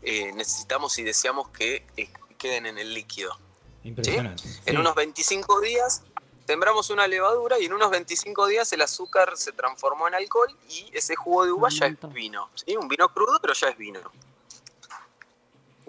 eh, 0.00 0.32
necesitamos 0.32 0.98
y 0.98 1.02
deseamos 1.02 1.50
que 1.50 1.86
eh, 1.98 2.10
queden 2.38 2.64
en 2.64 2.78
el 2.78 2.94
líquido. 2.94 3.38
Impresionante. 3.84 4.42
En 4.64 4.74
Sí. 4.74 4.80
unos 4.80 4.94
25 4.94 5.60
días 5.60 6.02
sembramos 6.46 6.88
una 6.88 7.06
levadura 7.06 7.58
y 7.58 7.66
en 7.66 7.74
unos 7.74 7.90
25 7.90 8.46
días 8.46 8.72
el 8.72 8.80
azúcar 8.80 9.36
se 9.36 9.52
transformó 9.52 10.08
en 10.08 10.14
alcohol 10.14 10.56
y 10.70 10.90
ese 10.94 11.16
jugo 11.16 11.44
de 11.44 11.52
uva 11.52 11.68
ya 11.68 11.84
es 11.84 11.98
vino. 12.14 12.48
¿sí? 12.54 12.78
Un 12.78 12.88
vino 12.88 13.12
crudo, 13.12 13.38
pero 13.42 13.52
ya 13.52 13.68
es 13.68 13.76
vino. 13.76 14.00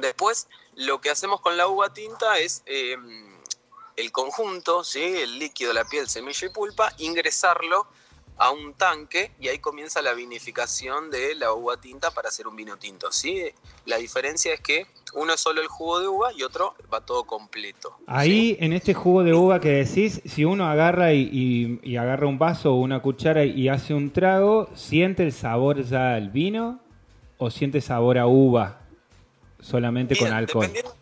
Después 0.02 0.48
Lo 0.76 1.00
que 1.02 1.10
hacemos 1.10 1.42
con 1.42 1.58
la 1.58 1.68
uva 1.68 1.94
tinta 1.94 2.38
es 2.40 2.64
eh, 2.66 2.96
el 3.98 4.12
conjunto, 4.12 4.84
¿sí? 4.84 5.02
el 5.04 5.38
líquido, 5.40 5.74
la 5.74 5.84
piel, 5.86 6.08
semilla 6.08 6.48
y 6.48 6.50
pulpa, 6.50 6.92
ingresarlo 6.98 7.88
a 8.38 8.50
un 8.50 8.74
tanque 8.74 9.32
y 9.40 9.50
ahí 9.50 9.60
comienza 9.60 10.02
la 10.02 10.14
vinificación 10.14 11.12
de 11.12 11.36
la 11.36 11.54
uva 11.54 11.78
tinta 11.78 12.10
para 12.12 12.30
hacer 12.30 12.48
un 12.48 12.56
vino 12.56 12.78
tinto. 12.78 13.12
¿sí? 13.12 13.44
La 13.86 13.98
diferencia 13.98 14.54
es 14.54 14.62
que 14.62 14.88
uno 15.14 15.34
es 15.34 15.40
solo 15.42 15.62
el 15.62 15.68
jugo 15.68 16.00
de 16.00 16.08
uva 16.08 16.32
y 16.34 16.42
otro 16.44 16.74
va 16.92 17.02
todo 17.06 17.26
completo. 17.26 17.98
Ahí, 18.08 18.56
en 18.60 18.74
este 18.74 18.94
jugo 18.94 19.24
de 19.24 19.34
uva 19.34 19.60
que 19.60 19.70
decís, 19.84 20.22
si 20.26 20.46
uno 20.46 20.66
agarra 20.68 21.14
y, 21.14 21.30
y- 21.32 21.80
y 21.92 21.98
agarra 21.98 22.26
un 22.28 22.40
vaso 22.40 22.72
o 22.72 22.76
una 22.78 23.02
cuchara 23.02 23.44
y 23.44 23.68
hace 23.68 23.94
un 23.94 24.12
trago, 24.12 24.70
¿siente 24.74 25.22
el 25.24 25.34
sabor 25.34 25.84
ya 25.84 26.16
al 26.16 26.30
vino 26.30 26.80
o 27.38 27.52
siente 27.52 27.82
sabor 27.82 28.18
a 28.18 28.26
uva 28.26 28.81
solamente 29.62 30.16
con 30.18 30.32
alcohol? 30.34 30.68
Dependiendo, 30.68 30.96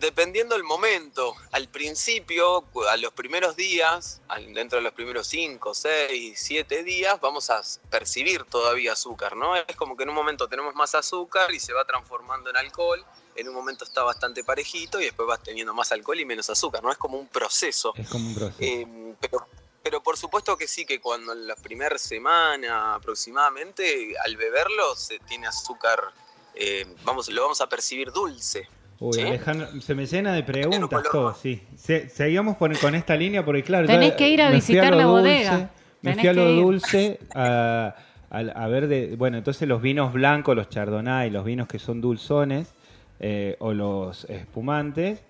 dependiendo 0.00 0.54
del 0.54 0.64
momento. 0.64 1.34
Al 1.52 1.68
principio, 1.68 2.64
a 2.88 2.96
los 2.96 3.12
primeros 3.12 3.54
días, 3.54 4.20
dentro 4.52 4.78
de 4.78 4.82
los 4.82 4.92
primeros 4.92 5.26
5, 5.28 5.74
6, 5.74 6.38
7 6.40 6.82
días, 6.82 7.20
vamos 7.20 7.50
a 7.50 7.60
percibir 7.90 8.44
todavía 8.44 8.94
azúcar, 8.94 9.36
¿no? 9.36 9.54
Es 9.54 9.76
como 9.76 9.96
que 9.96 10.02
en 10.02 10.08
un 10.08 10.14
momento 10.14 10.48
tenemos 10.48 10.74
más 10.74 10.94
azúcar 10.94 11.52
y 11.52 11.60
se 11.60 11.72
va 11.72 11.84
transformando 11.84 12.50
en 12.50 12.56
alcohol. 12.56 13.04
En 13.36 13.48
un 13.48 13.54
momento 13.54 13.84
está 13.84 14.02
bastante 14.02 14.42
parejito 14.42 15.00
y 15.00 15.04
después 15.04 15.28
vas 15.28 15.42
teniendo 15.42 15.72
más 15.72 15.92
alcohol 15.92 16.18
y 16.18 16.24
menos 16.24 16.50
azúcar, 16.50 16.82
¿no? 16.82 16.90
Es 16.90 16.98
como 16.98 17.18
un 17.18 17.28
proceso. 17.28 17.92
Es 17.96 18.08
como 18.08 18.28
un 18.28 18.34
proceso. 18.34 18.62
Eh, 18.62 19.14
pero, 19.20 19.46
pero 19.82 20.02
por 20.02 20.16
supuesto 20.16 20.56
que 20.56 20.66
sí, 20.66 20.84
que 20.84 21.00
cuando 21.00 21.32
en 21.32 21.46
la 21.46 21.56
primera 21.56 21.96
semana 21.98 22.94
aproximadamente, 22.94 24.14
al 24.24 24.36
beberlo, 24.36 24.96
se 24.96 25.18
tiene 25.20 25.46
azúcar, 25.46 26.12
eh, 26.54 26.86
vamos, 27.04 27.28
lo 27.30 27.42
vamos 27.42 27.60
a 27.60 27.68
percibir 27.68 28.10
dulce. 28.12 28.66
Uy, 28.98 29.14
¿sí? 29.14 29.20
Alejandro, 29.22 29.68
se 29.80 29.94
me 29.94 30.04
llena 30.06 30.32
de 30.34 30.42
preguntas 30.42 31.02
todo, 31.10 31.34
sí. 31.34 31.62
Se- 31.76 32.08
seguimos 32.10 32.56
por- 32.56 32.78
con 32.78 32.94
esta 32.94 33.16
línea 33.16 33.44
porque 33.44 33.62
claro, 33.62 33.86
Tenés 33.86 34.10
ya 34.10 34.16
que 34.16 34.28
ir 34.28 34.42
a 34.42 34.50
visitar 34.50 34.94
la 34.94 35.04
dulce, 35.04 35.22
bodega. 35.22 35.70
Me 36.02 36.10
Tenés 36.12 36.20
fui 36.20 36.28
a 36.28 36.32
lo 36.34 36.52
dulce 36.52 37.20
a, 37.34 37.94
a- 38.30 38.38
a 38.38 38.68
ver 38.68 38.88
de, 38.88 39.16
bueno, 39.16 39.38
entonces 39.38 39.66
los 39.66 39.80
vinos 39.80 40.12
blancos, 40.12 40.54
los 40.54 40.68
chardonnay, 40.68 41.30
los 41.30 41.44
vinos 41.44 41.66
que 41.66 41.78
son 41.78 42.00
dulzones 42.00 42.72
eh, 43.20 43.56
o 43.58 43.72
los 43.72 44.24
espumantes, 44.26 45.22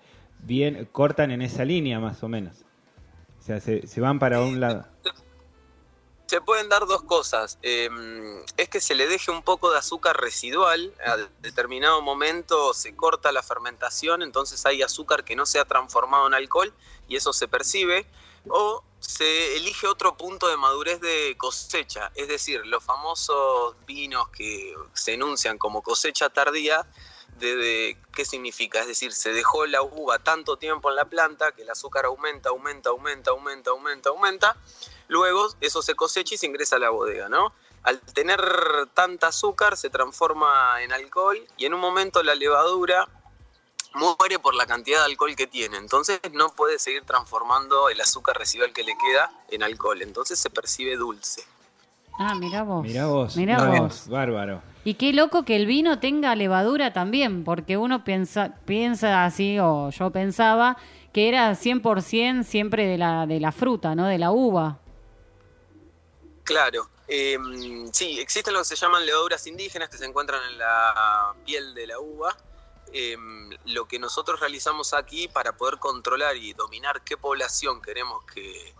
bien 0.43 0.87
cortan 0.91 1.31
en 1.31 1.41
esa 1.41 1.63
línea 1.65 1.99
más 1.99 2.23
o 2.23 2.27
menos. 2.29 2.65
O 3.39 3.43
sea, 3.43 3.59
se, 3.59 3.87
se 3.87 4.01
van 4.01 4.19
para 4.19 4.41
un 4.41 4.59
lado. 4.59 4.85
Se 6.31 6.39
pueden 6.39 6.69
dar 6.69 6.85
dos 6.85 7.03
cosas. 7.03 7.57
Eh, 7.61 7.89
es 8.55 8.69
que 8.69 8.79
se 8.79 8.95
le 8.95 9.05
deje 9.05 9.31
un 9.31 9.43
poco 9.43 9.69
de 9.69 9.77
azúcar 9.77 10.15
residual. 10.15 10.93
A 11.05 11.17
determinado 11.41 12.01
momento 12.01 12.73
se 12.73 12.95
corta 12.95 13.33
la 13.33 13.43
fermentación, 13.43 14.21
entonces 14.21 14.65
hay 14.65 14.81
azúcar 14.81 15.25
que 15.25 15.35
no 15.35 15.45
se 15.45 15.59
ha 15.59 15.65
transformado 15.65 16.27
en 16.27 16.33
alcohol 16.33 16.73
y 17.09 17.17
eso 17.17 17.33
se 17.33 17.49
percibe. 17.49 18.05
O 18.47 18.81
se 19.01 19.57
elige 19.57 19.87
otro 19.87 20.15
punto 20.15 20.47
de 20.47 20.55
madurez 20.55 21.01
de 21.01 21.35
cosecha. 21.37 22.13
Es 22.15 22.29
decir, 22.29 22.65
los 22.65 22.81
famosos 22.81 23.75
vinos 23.85 24.29
que 24.29 24.73
se 24.93 25.15
enuncian 25.15 25.57
como 25.57 25.83
cosecha 25.83 26.29
tardía. 26.29 26.87
¿Qué 27.41 28.23
significa? 28.23 28.79
Es 28.79 28.87
decir, 28.87 29.11
se 29.11 29.33
dejó 29.33 29.65
la 29.65 29.81
uva 29.81 30.19
tanto 30.19 30.55
tiempo 30.55 30.89
en 30.91 30.95
la 30.95 31.05
planta 31.05 31.51
que 31.51 31.63
el 31.63 31.69
azúcar 31.71 32.05
aumenta, 32.05 32.49
aumenta, 32.49 32.91
aumenta, 32.91 33.31
aumenta, 33.31 33.71
aumenta, 33.71 34.09
aumenta. 34.11 34.57
Luego 35.11 35.45
eso 35.59 35.81
se 35.81 35.93
cosecha 35.93 36.35
y 36.35 36.37
se 36.37 36.45
ingresa 36.45 36.77
a 36.77 36.79
la 36.79 36.89
bodega, 36.89 37.27
¿no? 37.27 37.51
Al 37.83 37.99
tener 37.99 38.39
tanta 38.93 39.27
azúcar 39.27 39.75
se 39.75 39.89
transforma 39.89 40.81
en 40.81 40.93
alcohol 40.93 41.37
y 41.57 41.65
en 41.65 41.73
un 41.73 41.81
momento 41.81 42.23
la 42.23 42.33
levadura 42.33 43.09
muere 43.93 44.39
por 44.39 44.55
la 44.55 44.65
cantidad 44.65 44.99
de 44.99 45.11
alcohol 45.11 45.35
que 45.35 45.47
tiene. 45.47 45.75
Entonces 45.75 46.21
no 46.31 46.55
puede 46.55 46.79
seguir 46.79 47.03
transformando 47.03 47.89
el 47.89 47.99
azúcar 47.99 48.37
residual 48.37 48.71
que 48.71 48.85
le 48.85 48.93
queda 48.93 49.29
en 49.49 49.63
alcohol. 49.63 50.01
Entonces 50.01 50.39
se 50.39 50.49
percibe 50.49 50.95
dulce. 50.95 51.43
Ah, 52.17 52.33
mirá 52.35 52.63
vos. 52.63 52.81
Mirá 52.83 53.07
vos, 53.07 53.35
Mirá 53.35 53.57
no, 53.57 53.83
vos. 53.83 54.07
bárbaro. 54.07 54.61
Y 54.85 54.93
qué 54.93 55.11
loco 55.11 55.43
que 55.43 55.57
el 55.57 55.65
vino 55.65 55.99
tenga 55.99 56.33
levadura 56.35 56.93
también, 56.93 57.43
porque 57.43 57.75
uno 57.75 58.05
piensa, 58.05 58.55
piensa 58.63 59.25
así, 59.25 59.59
o 59.59 59.89
yo 59.89 60.09
pensaba, 60.11 60.77
que 61.11 61.27
era 61.27 61.51
100% 61.51 62.43
siempre 62.43 62.85
de 62.85 62.97
la, 62.97 63.27
de 63.27 63.41
la 63.41 63.51
fruta, 63.51 63.93
¿no? 63.93 64.07
De 64.07 64.17
la 64.17 64.31
uva. 64.31 64.79
Claro. 66.43 66.89
eh, 67.07 67.37
sí, 67.91 68.19
existen 68.19 68.53
lo 68.53 68.59
que 68.59 68.65
se 68.65 68.75
llaman 68.75 69.05
levaduras 69.05 69.45
indígenas 69.47 69.89
que 69.89 69.97
se 69.97 70.05
encuentran 70.05 70.41
en 70.49 70.57
la 70.57 71.33
piel 71.45 71.73
de 71.73 71.87
la 71.87 71.99
uva. 71.99 72.35
Eh, 72.93 73.15
lo 73.65 73.87
que 73.87 73.99
nosotros 73.99 74.39
realizamos 74.39 74.93
aquí 74.93 75.29
para 75.29 75.55
poder 75.55 75.79
controlar 75.79 76.35
y 76.35 76.53
dominar 76.53 77.01
qué 77.03 77.15
población 77.15 77.81
queremos 77.81 78.23
que, 78.25 78.73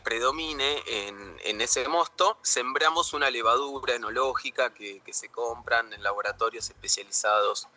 predomine 0.00 0.82
en, 0.86 1.60
ese 1.62 1.88
mosto, 1.88 2.38
sembramos 2.42 3.14
una 3.14 3.30
levadura 3.30 3.94
enológica 3.94 4.74
que, 4.74 5.00
se 5.12 5.30
compran 5.30 5.92
en 5.94 6.02
laboratorios 6.02 6.68
especializados 6.68 7.68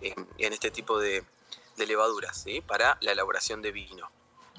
en, 0.00 0.52
este 0.52 0.72
tipo 0.72 0.98
de, 0.98 1.24
levaduras, 1.76 2.44
para 2.66 2.98
la 3.00 3.12
elaboración 3.12 3.62
de 3.62 3.70
vino. 3.70 4.10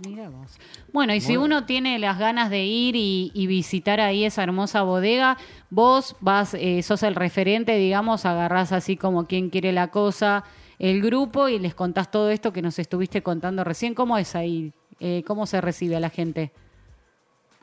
Mira 0.06 0.30
vos. 0.30 0.58
Bueno, 0.94 1.14
y 1.14 1.22
si 1.22 1.38
uno 1.38 1.66
tiene 1.66 2.00
las 2.00 2.18
ganas 2.18 2.50
de 2.50 2.64
ir 2.64 2.96
y, 2.96 3.32
y 3.34 3.48
visitar 3.48 4.00
ahí 4.00 4.26
esa 4.26 4.44
hermosa 4.44 4.82
bodega, 4.82 5.38
vos 5.70 6.16
vas, 6.22 6.54
eh, 6.56 6.82
sos 6.82 7.04
el 7.04 7.16
referente, 7.16 7.76
digamos, 7.76 8.26
agarrás 8.26 8.72
así 8.72 8.98
como 8.98 9.28
quien 9.28 9.50
quiere 9.50 9.72
la 9.72 9.90
cosa, 9.90 10.44
el 10.80 11.02
grupo 11.02 11.50
y 11.50 11.60
les 11.60 11.76
contás 11.76 12.10
todo 12.10 12.32
esto 12.32 12.52
que 12.52 12.62
nos 12.62 12.80
estuviste 12.80 13.22
contando 13.22 13.64
recién. 13.64 13.94
¿Cómo 13.94 14.18
es 14.18 14.36
ahí? 14.36 14.74
Eh, 15.00 15.24
¿Cómo 15.28 15.46
se 15.46 15.62
recibe 15.62 15.96
a 15.96 16.00
la 16.00 16.10
gente? 16.10 16.52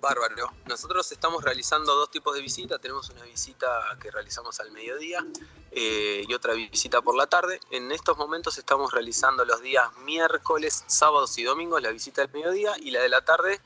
Bárbaro. 0.01 0.53
Nosotros 0.67 1.11
estamos 1.11 1.43
realizando 1.43 1.95
dos 1.95 2.11
tipos 2.11 2.35
de 2.35 2.41
visitas. 2.41 2.81
Tenemos 2.81 3.11
una 3.11 3.23
visita 3.25 3.69
que 4.01 4.11
realizamos 4.11 4.61
al 4.61 4.71
mediodía 4.71 5.27
eh, 5.73 6.25
y 6.27 6.35
otra 6.35 6.55
visita 6.55 7.03
por 7.03 7.17
la 7.17 7.27
tarde. 7.27 7.61
En 7.71 7.91
estos 7.91 8.17
momentos 8.17 8.59
estamos 8.59 8.93
realizando 8.93 9.45
los 9.45 9.61
días 9.61 9.89
miércoles, 10.05 10.85
sábados 10.87 11.37
y 11.39 11.43
domingos 11.43 11.83
la 11.83 11.91
visita 11.91 12.23
del 12.23 12.33
mediodía 12.33 12.75
y 12.79 12.91
la 12.91 13.01
de 13.01 13.09
la 13.09 13.25
tarde 13.25 13.61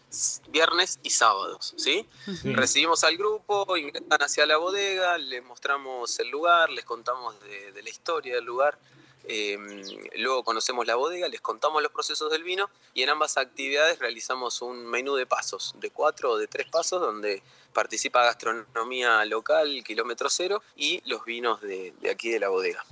viernes 0.49 1.01
y 1.03 1.11
sábados. 1.11 1.75
¿sí? 1.77 2.09
Sí. 2.25 2.55
Recibimos 2.55 3.05
al 3.05 3.17
grupo, 3.17 3.77
ingresan 3.77 4.23
hacia 4.23 4.47
la 4.47 4.57
bodega, 4.57 5.19
les 5.19 5.45
mostramos 5.45 6.19
el 6.19 6.29
lugar, 6.31 6.71
les 6.71 6.85
contamos 6.85 7.39
de, 7.41 7.73
de 7.73 7.83
la 7.83 7.91
historia 7.91 8.35
del 8.37 8.45
lugar. 8.45 8.79
Eh, 9.29 9.57
luego 10.19 10.45
conocemos 10.45 10.87
la 10.87 10.95
bodega, 10.97 11.29
les 11.29 11.41
contamos 11.41 11.83
los 11.83 11.93
procesos 11.93 12.31
del 12.31 12.43
vino 12.45 12.69
y 12.95 13.03
en 13.03 13.11
ambas 13.11 13.37
actividades 13.39 13.99
realizamos 13.99 14.63
un 14.63 14.85
menú 14.87 15.15
de 15.17 15.27
pasos, 15.27 15.75
de 15.81 15.91
cuatro 15.91 16.33
o 16.33 16.39
de 16.39 16.47
tres 16.47 16.67
pasos, 16.69 17.01
donde 17.01 17.43
participa 17.73 18.25
gastronomía 18.25 19.25
local, 19.25 19.83
kilómetro 19.85 20.29
cero, 20.31 20.63
y 20.77 21.01
los 21.07 21.25
vinos 21.25 21.61
de, 21.63 21.93
de 22.01 22.11
aquí 22.11 22.29
de 22.31 22.41
la 22.41 22.49
bodega. 22.49 22.85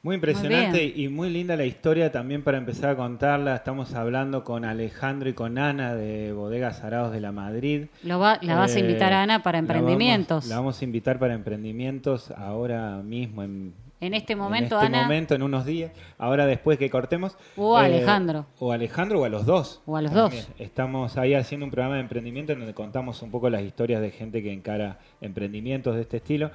Muy 0.00 0.14
impresionante 0.14 0.84
y 0.84 1.08
muy 1.08 1.28
linda 1.28 1.56
la 1.56 1.64
historia 1.64 2.12
también 2.12 2.44
para 2.44 2.56
empezar 2.56 2.90
a 2.90 2.96
contarla. 2.96 3.56
Estamos 3.56 3.94
hablando 3.94 4.44
con 4.44 4.64
Alejandro 4.64 5.28
y 5.28 5.34
con 5.34 5.58
Ana 5.58 5.96
de 5.96 6.32
Bodegas 6.32 6.84
Arados 6.84 7.12
de 7.12 7.20
la 7.20 7.32
Madrid. 7.32 7.86
Lo 8.04 8.20
va- 8.20 8.38
la 8.42 8.54
vas 8.54 8.74
a 8.74 8.78
Eh, 8.78 8.80
invitar 8.82 9.12
a 9.12 9.22
Ana 9.22 9.42
para 9.42 9.56
la 9.56 9.60
emprendimientos. 9.60 10.44
vamos- 10.44 10.48
La 10.50 10.56
vamos, 10.56 10.80
a 10.80 10.84
invitar 10.84 11.18
para 11.18 11.34
emprendimientos 11.34 12.30
ahora 12.30 12.98
mismo. 12.98 13.42
En, 13.42 13.74
En 14.00 14.14
este 14.14 14.36
momento, 14.36 14.78
en 14.78 14.84
este 14.84 14.96
Ana, 14.96 15.02
momento, 15.02 15.34
en 15.34 15.42
unos 15.42 15.66
días. 15.66 15.90
Ahora 16.18 16.46
después 16.46 16.78
que 16.78 16.88
cortemos. 16.88 17.36
O 17.56 17.78
Eh, 17.80 17.84
Alejandro. 17.86 18.46
O 18.60 18.70
Alejandro 18.72 19.20
o 19.20 19.24
a 19.24 19.28
los 19.28 19.44
dos. 19.44 19.82
O 19.86 19.96
a 19.96 20.02
los 20.02 20.12
También. 20.12 20.44
dos. 20.46 20.54
Estamos 20.60 21.16
ahí 21.16 21.34
haciendo 21.34 21.64
un 21.66 21.70
programa 21.72 21.96
de 21.96 22.02
emprendimiento 22.02 22.52
en 22.52 22.58
donde 22.60 22.74
contamos 22.74 23.20
un 23.22 23.30
poco 23.30 23.50
las 23.50 23.62
historias 23.62 24.00
de 24.00 24.10
gente 24.12 24.42
que 24.42 24.52
encara 24.52 24.98
emprendimientos 25.20 25.96
de 25.96 26.02
este 26.02 26.18
estilo. 26.18 26.50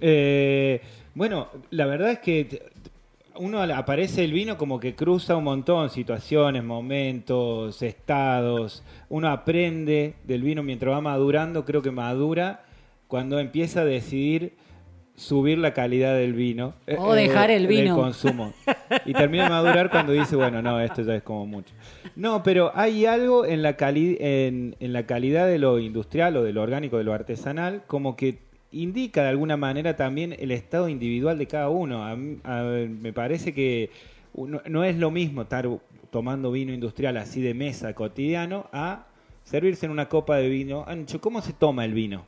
Eh, 0.00 0.80
bueno, 1.14 1.48
la 1.70 1.84
verdad 1.86 2.10
es 2.12 2.18
que 2.20 2.70
uno 3.36 3.60
aparece 3.62 4.24
el 4.24 4.32
vino 4.32 4.56
como 4.56 4.80
que 4.80 4.94
cruza 4.94 5.36
un 5.36 5.44
montón, 5.44 5.90
situaciones, 5.90 6.64
momentos, 6.64 7.82
estados. 7.82 8.82
Uno 9.08 9.28
aprende 9.28 10.14
del 10.24 10.42
vino 10.42 10.62
mientras 10.62 10.94
va 10.94 11.00
madurando, 11.00 11.64
creo 11.64 11.82
que 11.82 11.90
madura 11.90 12.64
cuando 13.08 13.38
empieza 13.38 13.80
a 13.80 13.84
decidir 13.84 14.54
subir 15.20 15.58
la 15.58 15.74
calidad 15.74 16.14
del 16.16 16.32
vino. 16.32 16.72
eh, 16.86 16.96
O 16.98 17.12
dejar 17.12 17.50
el 17.50 17.66
del 17.66 17.82
vino. 17.82 17.94
consumo. 17.94 18.54
Y 19.04 19.12
termina 19.12 19.44
de 19.44 19.50
madurar 19.50 19.90
cuando 19.90 20.12
dice, 20.12 20.34
bueno, 20.34 20.62
no, 20.62 20.80
esto 20.80 21.02
ya 21.02 21.14
es 21.14 21.22
como 21.22 21.44
mucho. 21.46 21.74
No, 22.16 22.42
pero 22.42 22.72
hay 22.74 23.04
algo 23.04 23.44
en 23.44 23.60
la, 23.62 23.76
cali 23.76 24.16
en, 24.18 24.76
en 24.80 24.92
la 24.94 25.04
calidad 25.04 25.46
de 25.46 25.58
lo 25.58 25.78
industrial 25.78 26.36
o 26.38 26.42
de 26.42 26.52
lo 26.54 26.62
orgánico, 26.62 26.96
de 26.96 27.04
lo 27.04 27.12
artesanal, 27.12 27.82
como 27.86 28.16
que 28.16 28.38
indica 28.72 29.22
de 29.24 29.28
alguna 29.28 29.56
manera 29.58 29.94
también 29.94 30.34
el 30.38 30.50
estado 30.52 30.88
individual 30.88 31.36
de 31.36 31.46
cada 31.46 31.68
uno. 31.68 32.02
A 32.04 32.16
mí- 32.16 32.38
a- 32.42 32.62
me 32.88 33.12
parece 33.12 33.52
que 33.52 33.90
uno- 34.32 34.62
no 34.66 34.84
es 34.84 34.96
lo 34.96 35.10
mismo 35.10 35.42
estar 35.42 35.68
tomando 36.10 36.50
vino 36.50 36.72
industrial 36.72 37.18
así 37.18 37.42
de 37.42 37.52
mesa 37.52 37.92
cotidiano 37.94 38.68
a 38.72 39.06
servirse 39.44 39.84
en 39.84 39.92
una 39.92 40.08
copa 40.08 40.36
de 40.36 40.48
vino. 40.48 40.84
Ancho, 40.86 41.20
¿cómo 41.20 41.42
se 41.42 41.52
toma 41.52 41.84
el 41.84 41.92
vino? 41.92 42.24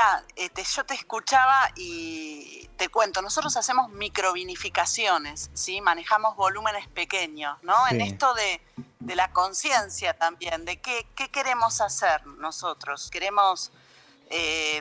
Mira, 0.00 0.24
este, 0.34 0.64
yo 0.64 0.86
te 0.86 0.94
escuchaba 0.94 1.70
y 1.76 2.70
te 2.78 2.88
cuento, 2.88 3.20
nosotros 3.20 3.54
hacemos 3.58 3.90
microvinificaciones, 3.90 5.50
¿sí? 5.52 5.82
manejamos 5.82 6.36
volúmenes 6.36 6.88
pequeños, 6.88 7.62
¿no? 7.62 7.86
En 7.88 8.00
esto 8.00 8.32
de, 8.32 8.62
la 9.14 9.30
conciencia 9.32 10.16
también, 10.16 10.64
de 10.64 10.80
qué, 10.80 11.06
queremos 11.30 11.82
hacer 11.82 12.24
nosotros. 12.26 13.10
Queremos, 13.10 13.72
eh, 14.30 14.80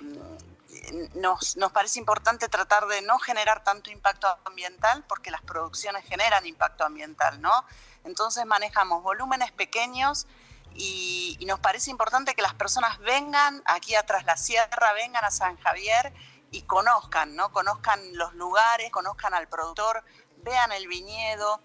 nos, 1.15 1.57
nos 1.57 1.71
parece 1.73 1.99
importante 1.99 2.47
tratar 2.47 2.87
de 2.87 3.01
no 3.01 3.19
generar 3.19 3.61
tanto 3.61 3.91
impacto 3.91 4.33
ambiental, 4.45 5.03
porque 5.05 5.31
las 5.31 5.41
producciones 5.41 6.05
generan 6.05 6.45
impacto 6.45 6.85
ambiental, 6.85 7.41
¿no? 7.41 7.65
Entonces 8.05 8.45
manejamos 8.45 9.03
volúmenes 9.03 9.51
pequeños 9.51 10.27
y, 10.75 11.37
nos 11.45 11.59
parece 11.59 11.89
importante 11.89 12.35
que 12.35 12.43
las 12.43 12.53
personas 12.53 12.99
vengan 12.99 13.63
aquí 13.65 13.95
atrás 13.95 14.23
la 14.25 14.37
sierra, 14.37 14.93
vengan 14.93 15.25
a 15.25 15.31
San 15.31 15.57
Javier 15.57 16.13
y 16.51 16.61
conozcan, 16.61 17.35
¿no? 17.35 17.51
Conozcan 17.51 17.99
los 18.15 18.35
lugares, 18.35 18.91
conozcan 18.91 19.33
al 19.33 19.47
productor, 19.47 20.03
vean 20.43 20.71
el 20.71 20.87
viñedo. 20.87 21.59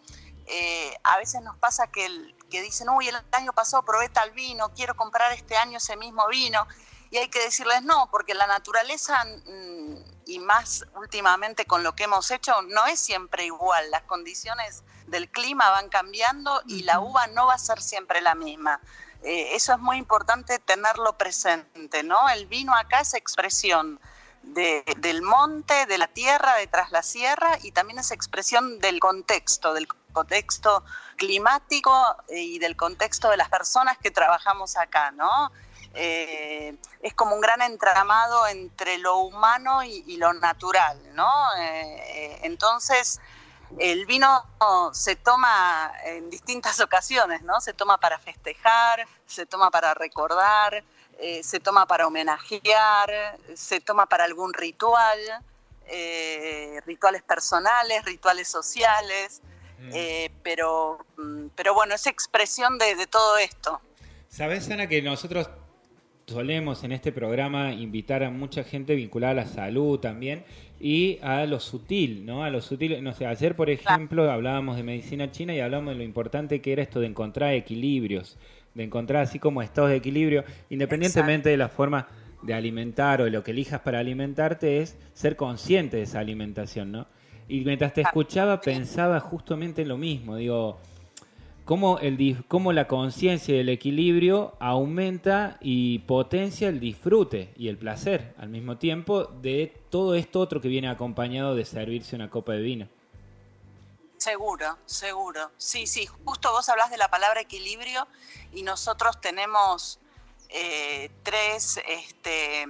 Eh, 0.47 0.97
a 1.03 1.19
veces 1.19 1.43
nos 1.43 1.59
pasa 1.59 1.89
que, 1.89 2.07
el, 2.07 2.35
que 2.51 2.63
dicen, 2.63 2.89
uy, 2.89 3.09
el 3.09 3.17
año 3.33 3.53
pasado 3.53 3.85
probé 3.85 4.09
tal 4.09 4.31
vino, 4.31 4.73
quiero 4.75 4.95
comprar 4.97 5.33
este 5.33 5.57
año 5.57 5.77
ese 5.77 5.97
mismo 5.97 6.27
vino. 6.29 6.67
Y 7.15 7.19
hay 7.19 7.29
que 7.29 7.39
decirles 7.39 7.81
no, 7.83 8.09
porque 8.11 8.35
la 8.35 8.49
naturaleza, 8.49 9.25
mm, 9.25 9.95
y 10.27 10.41
más 10.41 10.85
últimamente 10.97 11.65
con 11.65 11.85
lo 11.85 11.95
que 11.95 12.05
hemos 12.05 12.29
hecho, 12.33 12.53
no 12.63 12.87
es 12.87 12.99
siempre 12.99 13.45
igual. 13.45 13.89
Las 13.93 14.03
condiciones 14.03 14.83
del 15.07 15.31
clima 15.31 15.71
van 15.71 15.89
cambiando 15.91 16.61
y 16.67 16.83
la 16.83 16.99
uva 16.99 17.29
no 17.29 17.47
va 17.47 17.55
a 17.55 17.59
ser 17.59 17.81
siempre 17.81 18.21
la 18.21 18.35
misma. 18.35 18.81
Eh, 19.23 19.55
eso 19.55 19.73
es 19.75 19.79
muy 19.79 19.97
importante 19.97 20.59
tenerlo 20.59 21.17
presente, 21.17 22.03
¿no? 22.03 22.29
El 22.31 22.47
vino 22.47 22.75
acá 22.75 22.99
es 23.03 23.15
expresión 23.15 24.01
del 24.43 25.23
monte, 25.23 25.87
de 25.87 25.99
la 25.99 26.09
tierra, 26.09 26.57
detrás 26.57 26.91
la 26.91 27.05
sierra 27.05 27.61
y 27.63 27.71
también 27.71 28.01
esa 28.01 28.15
expresión 28.15 28.81
del 28.81 28.99
contexto, 28.99 29.73
del 29.73 29.87
contexto 30.13 30.83
climático 31.15 31.95
y 32.29 32.59
del 32.59 32.75
contexto 32.77 33.31
de 33.31 33.37
las 33.37 33.51
personas 33.51 33.99
que 33.99 34.11
trabajamos 34.11 34.77
acá, 34.77 35.13
¿no? 35.13 35.53
Eh, 35.95 36.77
es 37.03 37.15
como 37.15 37.35
un 37.35 37.41
gran 37.41 37.63
entramado 37.63 38.47
entre 38.49 38.99
lo 38.99 39.19
humano 39.19 39.83
y, 39.85 40.17
lo 40.17 40.33
natural, 40.33 40.99
¿no? 41.15 41.31
Eh, 41.59 42.41
entonces, 42.43 43.21
el 43.79 44.07
vino 44.07 44.45
se 44.93 45.17
toma 45.17 45.93
en 46.05 46.31
distintas 46.31 46.81
ocasiones, 46.81 47.43
¿no? 47.43 47.61
Se 47.61 47.73
toma 47.73 47.99
para 47.99 48.19
festejar, 48.19 49.07
se 49.27 49.47
toma 49.47 49.71
para 49.71 49.95
recordar, 49.95 50.85
eh, 51.19 51.43
se 51.43 51.61
toma 51.61 51.87
para 51.87 52.07
homenajear, 52.07 53.39
se 53.55 53.81
toma 53.81 54.07
para 54.07 54.25
algún 54.25 54.53
ritual, 54.53 55.19
eh, 55.87 56.81
rituales 56.87 57.23
personales, 57.23 58.05
rituales 58.05 58.49
sociales, 58.49 59.41
mm. 59.79 59.91
eh, 59.95 60.31
pero, 60.43 61.05
mm, 61.17 61.49
pero 61.55 61.75
bueno, 61.75 61.95
es 61.95 62.07
expresión 62.07 62.79
de, 62.79 63.07
todo 63.07 63.39
esto. 63.39 63.81
Sabes, 64.29 64.69
Ana, 64.71 64.89
que 64.89 65.03
nosotros 65.03 65.49
solemos 66.27 66.85
en 66.85 66.93
este 66.93 67.13
programa 67.13 67.73
invitar 67.73 68.23
a 68.23 68.31
mucha 68.31 68.65
gente 68.65 68.95
vinculada 68.95 69.33
a 69.33 69.35
la 69.35 69.47
salud 69.47 69.99
también 69.99 70.45
y 70.81 71.19
a 71.23 71.47
lo 71.47 71.61
sutil, 71.61 72.25
¿no? 72.25 72.45
A 72.45 72.51
lo 72.51 72.61
sutil, 72.61 73.03
no 73.03 73.13
sé, 73.13 73.27
ayer 73.27 73.57
por 73.57 73.71
ejemplo 73.71 74.31
hablábamos 74.31 74.77
de 74.77 74.83
medicina 74.83 75.31
china 75.31 75.55
y 75.55 75.61
hablamos 75.61 75.95
de 75.95 75.99
lo 75.99 76.05
importante 76.05 76.61
que 76.61 76.73
era 76.73 76.83
esto 76.83 77.01
de 77.01 77.07
encontrar 77.07 77.55
equilibrios 77.55 78.37
de 78.75 78.85
encontrar 78.85 79.23
así 79.23 79.39
como 79.39 79.63
estados 79.63 79.91
de 79.91 79.97
equilibrio, 79.97 80.45
independientemente 80.69 81.49
de 81.49 81.57
la 81.57 81.69
forma 81.69 82.09
de 82.43 82.55
alimentar 82.55 83.21
o 83.21 83.25
de 83.25 83.31
lo 83.31 83.43
que 83.43 83.53
elijas 83.53 83.81
para 83.81 84.01
alimentarte, 84.01 84.81
es 84.81 84.99
ser 85.15 85.37
consciente 85.37 85.97
de 85.97 86.03
esa 86.03 86.19
alimentación, 86.19 86.93
¿no? 86.93 87.07
Y 87.49 87.61
mientras 87.61 87.95
te 87.95 88.01
escuchaba 88.03 88.61
pensaba 88.61 89.21
justamente 89.21 89.83
en 89.83 89.89
lo 89.89 89.99
mismo, 89.99 90.37
digo, 90.37 90.79
cómo, 91.65 91.99
el, 91.99 92.45
cómo 92.49 92.73
la 92.73 92.87
conciencia 92.87 93.55
y 93.55 93.59
el 93.59 93.69
equilibrio 93.69 94.57
aumenta 94.61 95.57
y 95.61 96.01
potencia 96.01 96.69
el 96.69 96.81
disfrute 96.81 97.53
y 97.57 97.69
el 97.69 97.79
placer 97.79 98.35
al 98.39 98.49
mismo 98.49 98.77
tiempo 98.79 99.25
de 99.25 99.85
todo 99.91 100.15
esto 100.15 100.41
otro 100.41 100.61
que 100.61 100.69
viene 100.69 100.89
acompañado 100.89 101.55
de 101.55 101.65
servirse 101.65 102.17
una 102.17 102.31
copa 102.31 102.53
de 102.53 102.61
vino. 102.61 102.89
Seguro, 104.19 104.79
seguro. 104.87 105.51
Sí, 105.59 105.87
sí, 105.87 106.09
justo 106.25 106.51
vos 106.51 106.69
hablas 106.69 106.91
de 106.91 106.97
la 106.97 107.09
palabra 107.09 107.41
equilibrio 107.41 108.07
y 108.55 108.63
nosotros 108.63 109.21
tenemos 109.21 109.99
eh, 110.49 111.11
tres, 111.23 111.81
este, 111.87 112.67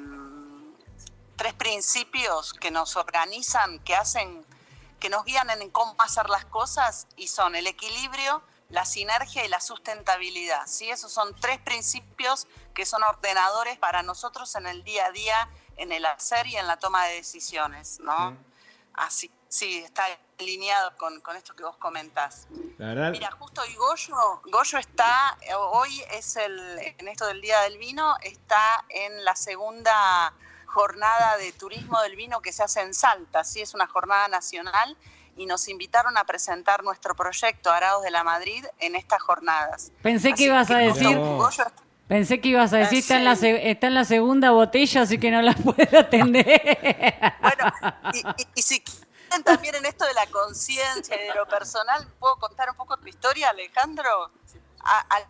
tres 1.36 1.54
principios 1.54 2.54
que 2.54 2.70
nos 2.70 2.96
organizan, 2.96 3.78
que 3.80 3.94
hacen, 3.94 4.44
que 4.98 5.08
nos 5.08 5.24
guían 5.24 5.48
en 5.50 5.70
cómo 5.70 5.94
hacer 5.98 6.28
las 6.28 6.44
cosas 6.46 7.06
y 7.16 7.28
son 7.28 7.54
el 7.54 7.66
equilibrio, 7.66 8.42
la 8.68 8.84
sinergia 8.84 9.44
y 9.44 9.48
la 9.48 9.60
sustentabilidad. 9.60 10.66
¿sí? 10.66 10.90
Esos 10.90 11.12
son 11.12 11.34
tres 11.40 11.58
principios 11.60 12.46
que 12.74 12.86
son 12.86 13.02
ordenadores 13.02 13.78
para 13.78 14.02
nosotros 14.02 14.54
en 14.56 14.66
el 14.66 14.84
día 14.84 15.06
a 15.06 15.10
día, 15.12 15.48
en 15.76 15.92
el 15.92 16.04
hacer 16.06 16.46
y 16.46 16.56
en 16.56 16.66
la 16.66 16.78
toma 16.78 17.06
de 17.06 17.14
decisiones. 17.14 18.00
¿no? 18.00 18.36
Así, 18.94 19.30
sí, 19.48 19.78
está 19.78 20.04
alineado 20.38 20.96
con, 20.96 21.22
esto 21.36 21.54
que 21.54 21.64
vos 21.64 21.76
comentás. 21.76 22.46
Mira, 22.78 23.30
justo 23.38 23.62
hoy 23.62 23.74
Goyo, 23.74 24.42
Goyo 24.44 24.78
está, 24.78 25.38
hoy 25.56 26.02
es 26.10 26.36
el, 26.36 26.78
en 26.98 27.08
esto 27.08 27.26
del 27.26 27.40
Día 27.40 27.60
del 27.62 27.78
Vino, 27.78 28.16
está 28.22 28.84
en 28.88 29.24
la 29.24 29.36
segunda 29.36 30.34
jornada 30.66 31.36
de 31.36 31.52
turismo 31.52 32.00
del 32.02 32.16
vino 32.16 32.42
que 32.42 32.52
se 32.52 32.64
hace 32.64 32.80
en 32.80 32.94
Salta, 32.94 33.44
sí, 33.44 33.60
es 33.60 33.74
una 33.74 33.86
jornada 33.86 34.26
nacional 34.26 34.96
y 35.36 35.46
nos 35.46 35.68
invitaron 35.68 36.16
a 36.16 36.24
presentar 36.24 36.82
nuestro 36.82 37.14
proyecto 37.14 37.70
Arados 37.70 38.02
de 38.02 38.10
la 38.10 38.24
Madrid 38.24 38.64
en 38.78 38.94
estas 38.96 39.22
jornadas. 39.22 39.92
Pensé 40.02 40.32
que 40.32 40.44
ibas 40.44 40.70
a 40.70 40.78
decir... 40.78 41.18
Pensé 42.08 42.38
que 42.38 42.48
ibas 42.48 42.70
a 42.74 42.76
decir, 42.76 42.98
está, 42.98 43.16
en 43.16 43.24
la, 43.24 43.32
está 43.32 43.86
en 43.86 43.94
la 43.94 44.04
segunda 44.04 44.50
botella, 44.50 45.02
así 45.02 45.18
que 45.18 45.30
no 45.30 45.40
la 45.40 45.54
puedo 45.64 45.98
atender. 45.98 46.78
Bueno, 47.40 47.72
y, 48.54 48.62
si 48.62 48.80
quieren 48.80 49.42
también 49.42 49.74
en 49.76 49.86
esto 49.86 50.04
de 50.04 50.12
la 50.12 50.26
conciencia 50.26 51.16
y 51.16 51.28
de 51.28 51.34
lo 51.34 51.46
personal, 51.46 52.06
¿puedo 52.18 52.36
contar 52.36 52.68
un 52.68 52.76
poco 52.76 52.98
tu 52.98 53.08
historia, 53.08 53.48
Alejandro? 53.48 54.30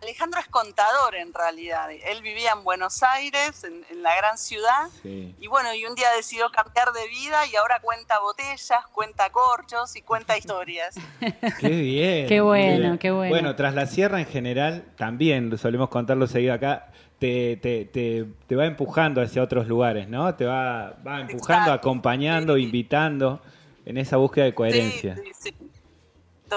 Alejandro 0.01 0.39
es 0.39 0.47
contador 0.47 1.15
en 1.15 1.33
realidad. 1.33 1.89
Él 1.91 2.21
vivía 2.21 2.51
en 2.51 2.63
Buenos 2.63 3.03
Aires, 3.03 3.63
en, 3.63 4.03
la 4.03 4.15
gran 4.15 4.37
ciudad, 4.37 4.89
y 5.03 5.47
bueno, 5.47 5.73
y 5.73 5.85
un 5.85 5.95
día 5.95 6.07
decidió 6.15 6.49
cambiar 6.51 6.91
de 6.91 7.07
vida 7.07 7.45
y 7.51 7.55
ahora 7.55 7.79
cuenta 7.81 8.19
botellas, 8.19 8.85
cuenta 8.91 9.29
corchos 9.31 9.95
y 9.95 10.01
cuenta 10.01 10.37
historias. 10.37 10.95
Qué 11.59 11.69
bien. 11.69 12.27
qué 12.27 12.41
bueno, 12.41 12.99
qué, 12.99 13.11
bueno. 13.11 13.29
Bueno, 13.29 13.55
tras 13.55 13.73
la 13.73 13.87
sierra 13.87 14.19
en 14.19 14.27
general, 14.27 14.83
también 14.97 15.57
solemos 15.57 15.89
contarlo 15.89 16.27
seguido 16.27 16.53
acá. 16.53 16.91
Te, 17.19 17.55
te, 17.57 17.85
te, 17.85 18.55
va 18.55 18.65
empujando 18.65 19.21
hacia 19.21 19.41
otros 19.41 19.67
lugares, 19.67 20.09
¿no? 20.09 20.35
Te 20.35 20.45
va, 20.45 20.95
va 21.07 21.21
empujando, 21.21 21.71
acompañando, 21.71 22.57
invitando 22.57 23.41
en 23.85 23.97
esa 23.97 24.17
búsqueda 24.17 24.45
de 24.45 24.53
coherencia. 24.53 25.15
Sí, 25.39 25.53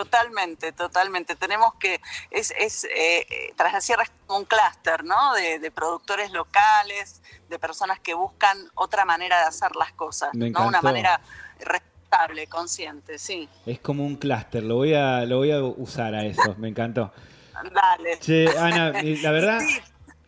Totalmente, 0.04 0.72
totalmente. 0.72 1.34
Tenemos 1.34 1.74
que, 1.74 2.00
es, 2.30 2.52
es 2.56 2.84
eh, 2.84 3.52
Tras 3.56 3.72
la 3.72 3.80
Sierra 3.80 4.04
es 4.04 4.11
un 4.28 4.44
clúster, 4.44 5.04
¿no? 5.04 5.34
De, 5.34 5.70
productores 5.72 6.30
locales, 6.30 7.20
de 7.48 7.58
personas 7.58 7.98
que 7.98 8.14
buscan 8.14 8.58
otra 8.74 9.04
manera 9.04 9.38
de 9.40 9.44
hacer 9.46 9.74
las 9.76 9.92
cosas, 9.92 10.30
¿no? 10.34 10.66
Una 10.66 10.80
manera 10.82 11.20
respetable, 11.58 12.46
consciente, 12.46 13.18
sí. 13.18 13.48
Es 13.66 13.80
como 13.80 14.04
un 14.04 14.16
clúster, 14.16 14.62
lo 14.62 14.76
voy 14.76 14.94
a, 14.94 15.24
lo 15.24 15.38
voy 15.38 15.50
a 15.50 15.62
usar 15.62 16.14
a 16.14 16.24
eso, 16.24 16.54
me 16.58 16.68
encantó. 16.68 17.12
Dale. 17.74 18.18
Che, 18.20 18.46
Ana, 18.56 18.92
la 19.02 19.30
verdad 19.32 19.61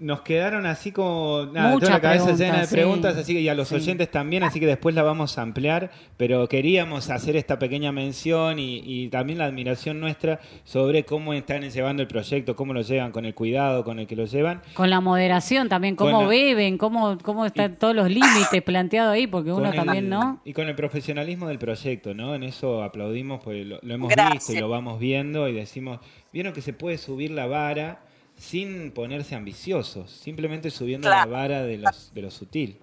nos 0.00 0.22
quedaron 0.22 0.64
así 0.64 0.92
como 0.92 1.46
nada, 1.52 1.78
toda 1.78 1.90
la 1.90 2.00
cabeza 2.00 2.32
llena 2.32 2.62
de 2.62 2.68
preguntas, 2.68 3.16
así 3.16 3.34
que 3.34 3.40
y 3.40 3.48
a 3.48 3.54
los 3.54 3.70
oyentes 3.70 4.10
también, 4.10 4.42
así 4.42 4.58
que 4.58 4.66
después 4.66 4.94
la 4.94 5.02
vamos 5.02 5.36
a 5.36 5.42
ampliar, 5.42 5.90
pero 6.16 6.48
queríamos 6.48 7.10
hacer 7.10 7.36
esta 7.36 7.58
pequeña 7.58 7.92
mención 7.92 8.58
y, 8.58 9.08
también 9.10 9.38
la 9.38 9.46
admiración 9.46 10.00
nuestra 10.00 10.40
sobre 10.64 11.04
cómo 11.04 11.34
están 11.34 11.62
llevando 11.68 12.02
el 12.02 12.08
proyecto, 12.08 12.56
cómo 12.56 12.72
lo 12.72 12.82
llevan, 12.82 13.12
con 13.12 13.24
el 13.26 13.34
cuidado 13.34 13.84
con 13.84 13.98
el 13.98 14.06
que 14.06 14.16
lo 14.16 14.24
llevan. 14.24 14.62
Con 14.74 14.88
la 14.88 15.00
moderación 15.00 15.68
también, 15.68 15.96
cómo 15.96 16.26
beben, 16.26 16.78
cómo, 16.78 17.18
cómo 17.22 17.44
están 17.44 17.76
todos 17.76 17.94
los 17.94 18.08
límites 18.08 18.62
planteados 18.62 19.12
ahí, 19.12 19.26
porque 19.26 19.52
uno 19.52 19.72
también, 19.72 20.08
¿no? 20.08 20.40
Y 20.44 20.52
con 20.54 20.68
el 20.68 20.74
profesionalismo 20.74 21.48
del 21.48 21.58
proyecto, 21.58 22.14
¿no? 22.14 22.34
En 22.34 22.42
eso 22.42 22.82
aplaudimos, 22.82 23.40
porque 23.42 23.64
lo, 23.64 23.80
hemos 23.82 24.12
visto 24.32 24.52
y 24.52 24.58
lo 24.58 24.68
vamos 24.68 24.98
viendo 24.98 25.46
y 25.48 25.52
decimos, 25.52 26.00
vieron 26.32 26.54
que 26.54 26.62
se 26.62 26.72
puede 26.72 26.96
subir 26.96 27.32
la 27.32 27.46
vara 27.46 28.00
sin 28.40 28.90
ponerse 28.92 29.34
ambiciosos, 29.34 30.10
simplemente 30.10 30.70
subiendo 30.70 31.08
la 31.10 31.26
vara 31.26 31.62
de, 31.62 31.76
los, 31.76 32.12
de 32.14 32.22
lo 32.22 32.30
sutil. 32.30 32.80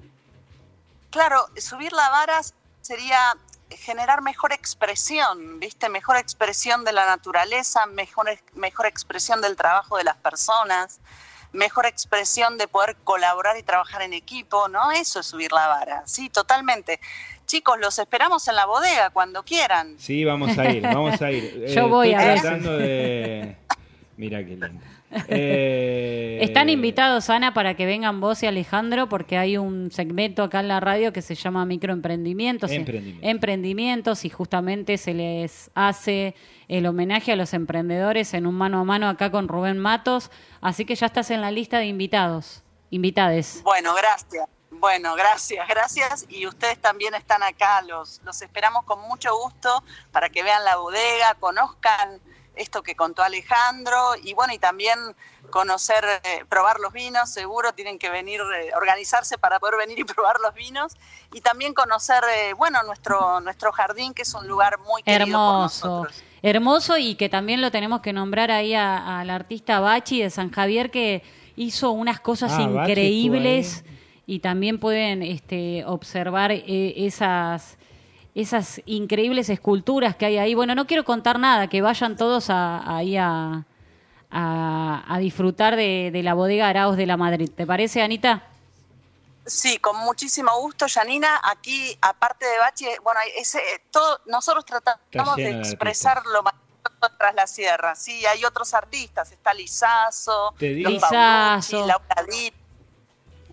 Claro, 1.10 1.48
subir 1.58 1.92
la 1.94 2.10
vara 2.10 2.40
sería 2.82 3.20
generar 3.70 4.22
mejor 4.22 4.54
expresión, 4.54 5.60
¿viste? 5.60 5.90
Mejor 5.90 6.16
expresión 6.18 6.86
de 6.86 6.94
la 6.94 7.06
naturaleza, 7.08 7.86
mejor, 7.88 8.30
mejor 8.54 8.86
expresión 8.86 9.42
del 9.42 9.56
trabajo 9.56 9.98
de 9.98 10.04
las 10.04 10.16
personas. 10.18 11.00
mejor 11.54 11.86
expresión 11.86 12.58
de 12.58 12.68
poder 12.68 12.96
colaborar 13.04 13.58
y 13.58 13.64
trabajar 13.64 14.02
en 14.04 14.14
equipo, 14.14 14.68
¿no? 14.68 14.92
Eso 14.92 15.22
es 15.22 15.26
subir 15.26 15.52
la 15.52 15.68
vara, 15.68 16.04
sí, 16.06 16.30
totalmente. 16.30 17.00
Chicos, 17.48 17.80
los 17.80 17.98
esperamos 17.98 18.48
en 18.50 18.56
la 18.58 18.66
bodega 18.66 19.10
cuando 19.10 19.42
quieran. 19.44 19.96
Sí, 19.98 20.24
vamos 20.26 20.56
a 20.58 20.70
ir, 20.70 20.84
vamos 20.84 21.20
a 21.22 21.32
ir. 21.32 21.66
Yo 21.74 21.86
Eh, 21.86 21.90
voy 21.90 22.10
estoy 22.12 22.30
a 22.30 22.34
tratando 22.42 22.78
de... 22.78 23.56
Mira 24.18 24.40
qué 24.40 24.52
lindo. 24.58 24.86
Eh, 25.28 26.40
Están 26.42 26.70
invitados, 26.70 27.30
Ana, 27.30 27.54
para 27.54 27.76
que 27.76 27.86
vengan 27.86 28.20
vos 28.20 28.44
y 28.44 28.46
Alejandro, 28.46 29.08
porque 29.08 29.38
hay 29.38 29.58
un 29.58 29.92
segmento 29.92 30.44
acá 30.44 30.60
en 30.60 30.68
la 30.68 30.80
radio 30.80 31.14
que 31.14 31.22
se 31.22 31.36
llama 31.36 31.66
Microemprendimientos. 31.66 32.72
Emprendimientos. 32.72 33.30
Emprendimientos, 33.30 34.26
y 34.26 34.30
justamente 34.30 34.98
se 34.98 35.14
les 35.14 35.72
hace 35.76 36.36
el 36.68 36.86
homenaje 36.86 37.32
a 37.32 37.36
los 37.36 37.54
emprendedores 37.54 38.34
en 38.34 38.46
un 38.46 38.56
mano 38.56 38.80
a 38.80 38.84
mano 38.84 39.08
acá 39.08 39.32
con 39.32 39.48
Rubén 39.48 39.78
Matos. 39.78 40.30
Así 40.62 40.86
que 40.86 40.96
ya 40.96 41.06
estás 41.06 41.32
en 41.32 41.42
la 41.42 41.52
lista 41.52 41.80
de 41.80 41.86
invitados, 41.86 42.64
invitades. 42.90 43.62
Bueno, 43.64 43.94
gracias. 43.96 44.48
Bueno, 44.70 45.16
gracias, 45.16 45.68
gracias. 45.68 46.26
Y 46.30 46.46
ustedes 46.46 46.78
también 46.80 47.16
están 47.16 47.42
acá, 47.42 47.82
los, 47.82 48.22
los 48.24 48.42
esperamos 48.42 48.84
con 48.84 49.00
mucho 49.08 49.30
gusto 49.36 49.84
para 50.12 50.30
que 50.30 50.44
vean 50.44 50.64
la 50.66 50.76
bodega, 50.76 51.36
conozcan 51.40 52.20
esto 52.58 52.84
que 52.84 52.96
contó 52.96 53.24
Alejandro 53.24 54.14
y 54.22 54.34
bueno, 54.34 54.54
y 54.54 54.60
también 54.60 54.98
conocer, 55.50 56.04
eh, 56.24 56.44
probar 56.50 56.80
los 56.80 56.92
vinos, 56.94 57.30
seguro 57.30 57.74
tienen 57.74 57.98
que 58.00 58.10
venir, 58.10 58.42
eh, 58.42 58.72
organizarse 58.76 59.38
para 59.38 59.60
poder 59.60 59.78
venir 59.78 60.00
y 60.00 60.04
probar 60.16 60.40
los 60.42 60.54
vinos 60.54 60.94
y 61.34 61.42
también 61.42 61.74
conocer, 61.74 62.24
eh, 62.36 62.54
bueno, 62.54 62.84
nuestro, 62.84 63.40
nuestro 63.42 63.72
jardín, 63.72 64.14
que 64.14 64.24
es 64.24 64.34
un 64.34 64.48
lugar 64.48 64.80
muy 64.80 65.04
querido 65.04 65.26
por 65.26 65.32
Hermoso, 65.56 65.88
nosotros. 65.88 66.24
hermoso 66.42 66.98
y 66.98 67.16
que 67.16 67.30
también 67.30 67.62
lo 67.62 67.72
tenemos 67.72 68.02
que 68.02 68.14
nombrar 68.14 68.52
ahí 68.52 68.74
a- 68.74 69.20
al 69.20 69.30
artista 69.30 69.80
Bachi 69.80 70.22
de 70.22 70.30
San 70.30 70.52
Javier 70.52 70.92
que 70.92 71.24
hizo 71.56 71.92
unas 71.92 72.20
cosas 72.20 72.52
Ah, 72.54 72.62
increíbles 72.62 73.84
y 74.26 74.40
también 74.40 74.80
pueden 74.80 75.24
este, 75.24 75.86
observar 75.86 76.52
eh, 76.52 76.94
esas 76.98 77.78
esas 78.42 78.82
increíbles 78.86 79.50
esculturas 79.50 80.16
que 80.16 80.28
hay 80.28 80.38
ahí. 80.38 80.54
Bueno, 80.54 80.76
no 80.76 80.86
quiero 80.86 81.04
contar 81.04 81.40
nada, 81.40 81.68
que 81.68 81.82
vayan 81.82 82.16
todos 82.16 82.50
a- 82.52 82.98
ahí 82.98 83.18
a, 83.18 83.66
a, 84.30 85.04
a 85.08 85.18
disfrutar 85.20 85.76
de, 85.76 86.12
de 86.14 86.22
la 86.24 86.34
bodega 86.36 86.70
Araos 86.70 86.98
de 86.98 87.08
la 87.08 87.18
Madrid. 87.18 87.50
¿Te 87.56 87.66
parece, 87.66 88.02
Anita? 88.04 88.44
Sí, 89.46 89.80
con 89.80 89.98
muchísimo 89.98 90.52
gusto, 90.60 90.86
Janina. 90.88 91.40
Aquí, 91.44 91.98
aparte 92.02 92.46
de 92.46 92.60
Bachi, 92.60 92.86
bueno, 93.04 93.20
ese, 93.38 93.60
todo, 93.92 94.20
nosotros 94.28 94.66
tratamos 94.66 95.36
de 95.38 95.50
expresar 95.60 96.22
lo 96.26 96.44
maravilloso 96.44 97.18
tras 97.18 97.34
la 97.34 97.48
sierra. 97.48 97.96
Sí, 97.96 98.26
hay 98.26 98.44
otros 98.46 98.74
artistas, 98.74 99.32
está 99.32 99.54
Lizazo, 99.54 100.54
Lizazo. 100.60 101.88
Laura. 101.88 102.06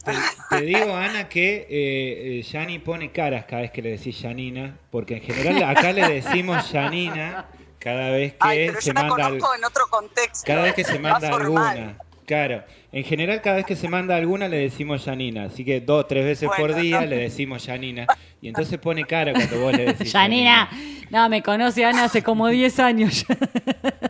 Te, 0.05 0.13
te 0.51 0.63
digo, 0.65 0.95
Ana, 0.95 1.29
que 1.29 1.67
eh, 1.69 2.39
eh, 2.39 2.43
Yani 2.43 2.79
pone 2.79 3.11
caras 3.11 3.45
cada 3.47 3.63
vez 3.63 3.71
que 3.71 3.83
le 3.83 3.91
decís 3.93 4.19
Janina, 4.21 4.77
porque 4.91 5.17
en 5.17 5.23
general 5.23 5.63
acá 5.65 5.93
le 5.93 6.09
decimos 6.09 6.71
Janina 6.71 7.47
cada 7.79 8.11
vez 8.11 8.33
que 8.33 8.39
Ay, 8.41 8.67
pero 8.69 8.81
se 8.81 8.87
yo 8.89 8.93
la 8.95 9.03
manda... 9.05 9.27
al- 9.27 9.35
en 9.37 9.65
otro 9.65 9.87
contexto. 9.91 10.47
Cada 10.47 10.63
vez 10.63 10.75
que 10.75 10.85
se 10.85 10.99
manda 10.99 11.31
formal. 11.31 11.69
alguna. 11.79 11.99
Claro. 12.27 12.65
En 12.91 13.05
general, 13.05 13.43
cada 13.43 13.57
vez 13.57 13.67
que 13.67 13.77
se 13.77 13.87
manda 13.89 14.17
alguna 14.17 14.49
le 14.49 14.57
decimos 14.59 15.05
Janina. 15.05 15.45
Así 15.45 15.65
que 15.65 15.81
dos, 15.83 16.09
tres 16.09 16.25
veces 16.25 16.49
por 16.57 16.75
día 16.75 17.01
no. 17.03 17.07
le 17.09 17.17
decimos 17.19 17.65
Janina. 17.67 18.07
Y 18.41 18.49
entonces 18.49 18.79
pone 18.79 19.05
cara 19.05 19.33
cuando 19.33 19.61
vos 19.61 19.73
le 19.77 19.87
decís 19.87 20.11
Janina, 20.13 20.71
no, 21.11 21.29
me 21.29 21.43
conoce 21.43 21.85
Ana 21.85 22.05
hace 22.05 22.23
como 22.23 22.49
10 22.49 22.79
años. 22.81 23.25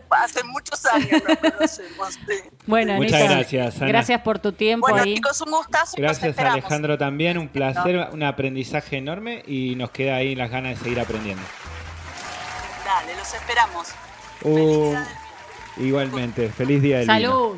Hace 0.09 0.43
muchos 0.45 0.85
años 0.85 1.21
nos 1.27 1.37
conocemos. 1.51 2.13
sí. 2.25 2.35
bueno, 2.65 2.93
Muchas 2.95 3.19
Anita, 3.19 3.33
gracias, 3.35 3.75
Ana. 3.77 3.87
Gracias 3.87 4.21
por 4.21 4.39
tu 4.39 4.53
tiempo 4.53 4.87
Bueno, 4.87 5.03
ahí. 5.03 5.15
chicos, 5.15 5.41
un 5.41 5.51
gustazo. 5.51 5.97
Gracias. 5.97 6.37
Alejandro 6.39 6.97
también, 6.97 7.37
un 7.37 7.49
placer, 7.49 8.07
un 8.13 8.23
aprendizaje 8.23 8.95
enorme 8.97 9.43
y 9.45 9.75
nos 9.75 9.91
queda 9.91 10.15
ahí 10.15 10.33
las 10.33 10.49
ganas 10.49 10.77
de 10.77 10.83
seguir 10.83 11.01
aprendiendo. 11.01 11.43
Dale, 12.85 13.13
los 13.17 13.33
esperamos. 13.33 13.87
Uh, 14.41 14.55
Felicidades. 14.55 15.07
igualmente, 15.77 16.49
feliz 16.49 16.81
día 16.81 16.99
del 16.99 17.07
vino. 17.07 17.19
Salud. 17.19 17.57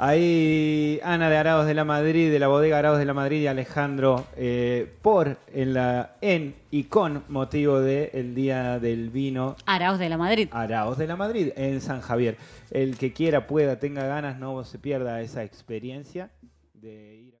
Ahí 0.00 1.00
Ana 1.02 1.28
de 1.28 1.36
Araos 1.36 1.66
de 1.66 1.74
la 1.74 1.84
Madrid, 1.84 2.30
de 2.30 2.38
la 2.38 2.46
bodega 2.46 2.78
Araos 2.78 2.98
de 2.98 3.04
la 3.04 3.14
Madrid 3.14 3.40
y 3.40 3.46
Alejandro 3.48 4.26
eh, 4.36 4.94
por 5.02 5.38
en 5.52 5.74
la 5.74 6.14
en 6.20 6.54
y 6.70 6.84
con 6.84 7.24
motivo 7.28 7.80
del 7.80 8.32
Día 8.32 8.78
del 8.78 9.10
Vino 9.10 9.56
Araos 9.66 9.98
de 9.98 10.08
la 10.08 10.16
Madrid. 10.16 10.48
Araos 10.52 10.98
de 10.98 11.08
la 11.08 11.16
Madrid 11.16 11.48
en 11.56 11.80
San 11.80 12.00
Javier. 12.00 12.36
El 12.70 12.96
que 12.96 13.12
quiera, 13.12 13.48
pueda, 13.48 13.80
tenga 13.80 14.06
ganas, 14.06 14.38
no 14.38 14.62
se 14.62 14.78
pierda 14.78 15.20
esa 15.20 15.42
experiencia 15.42 16.30
de 16.74 17.16
ir. 17.16 17.34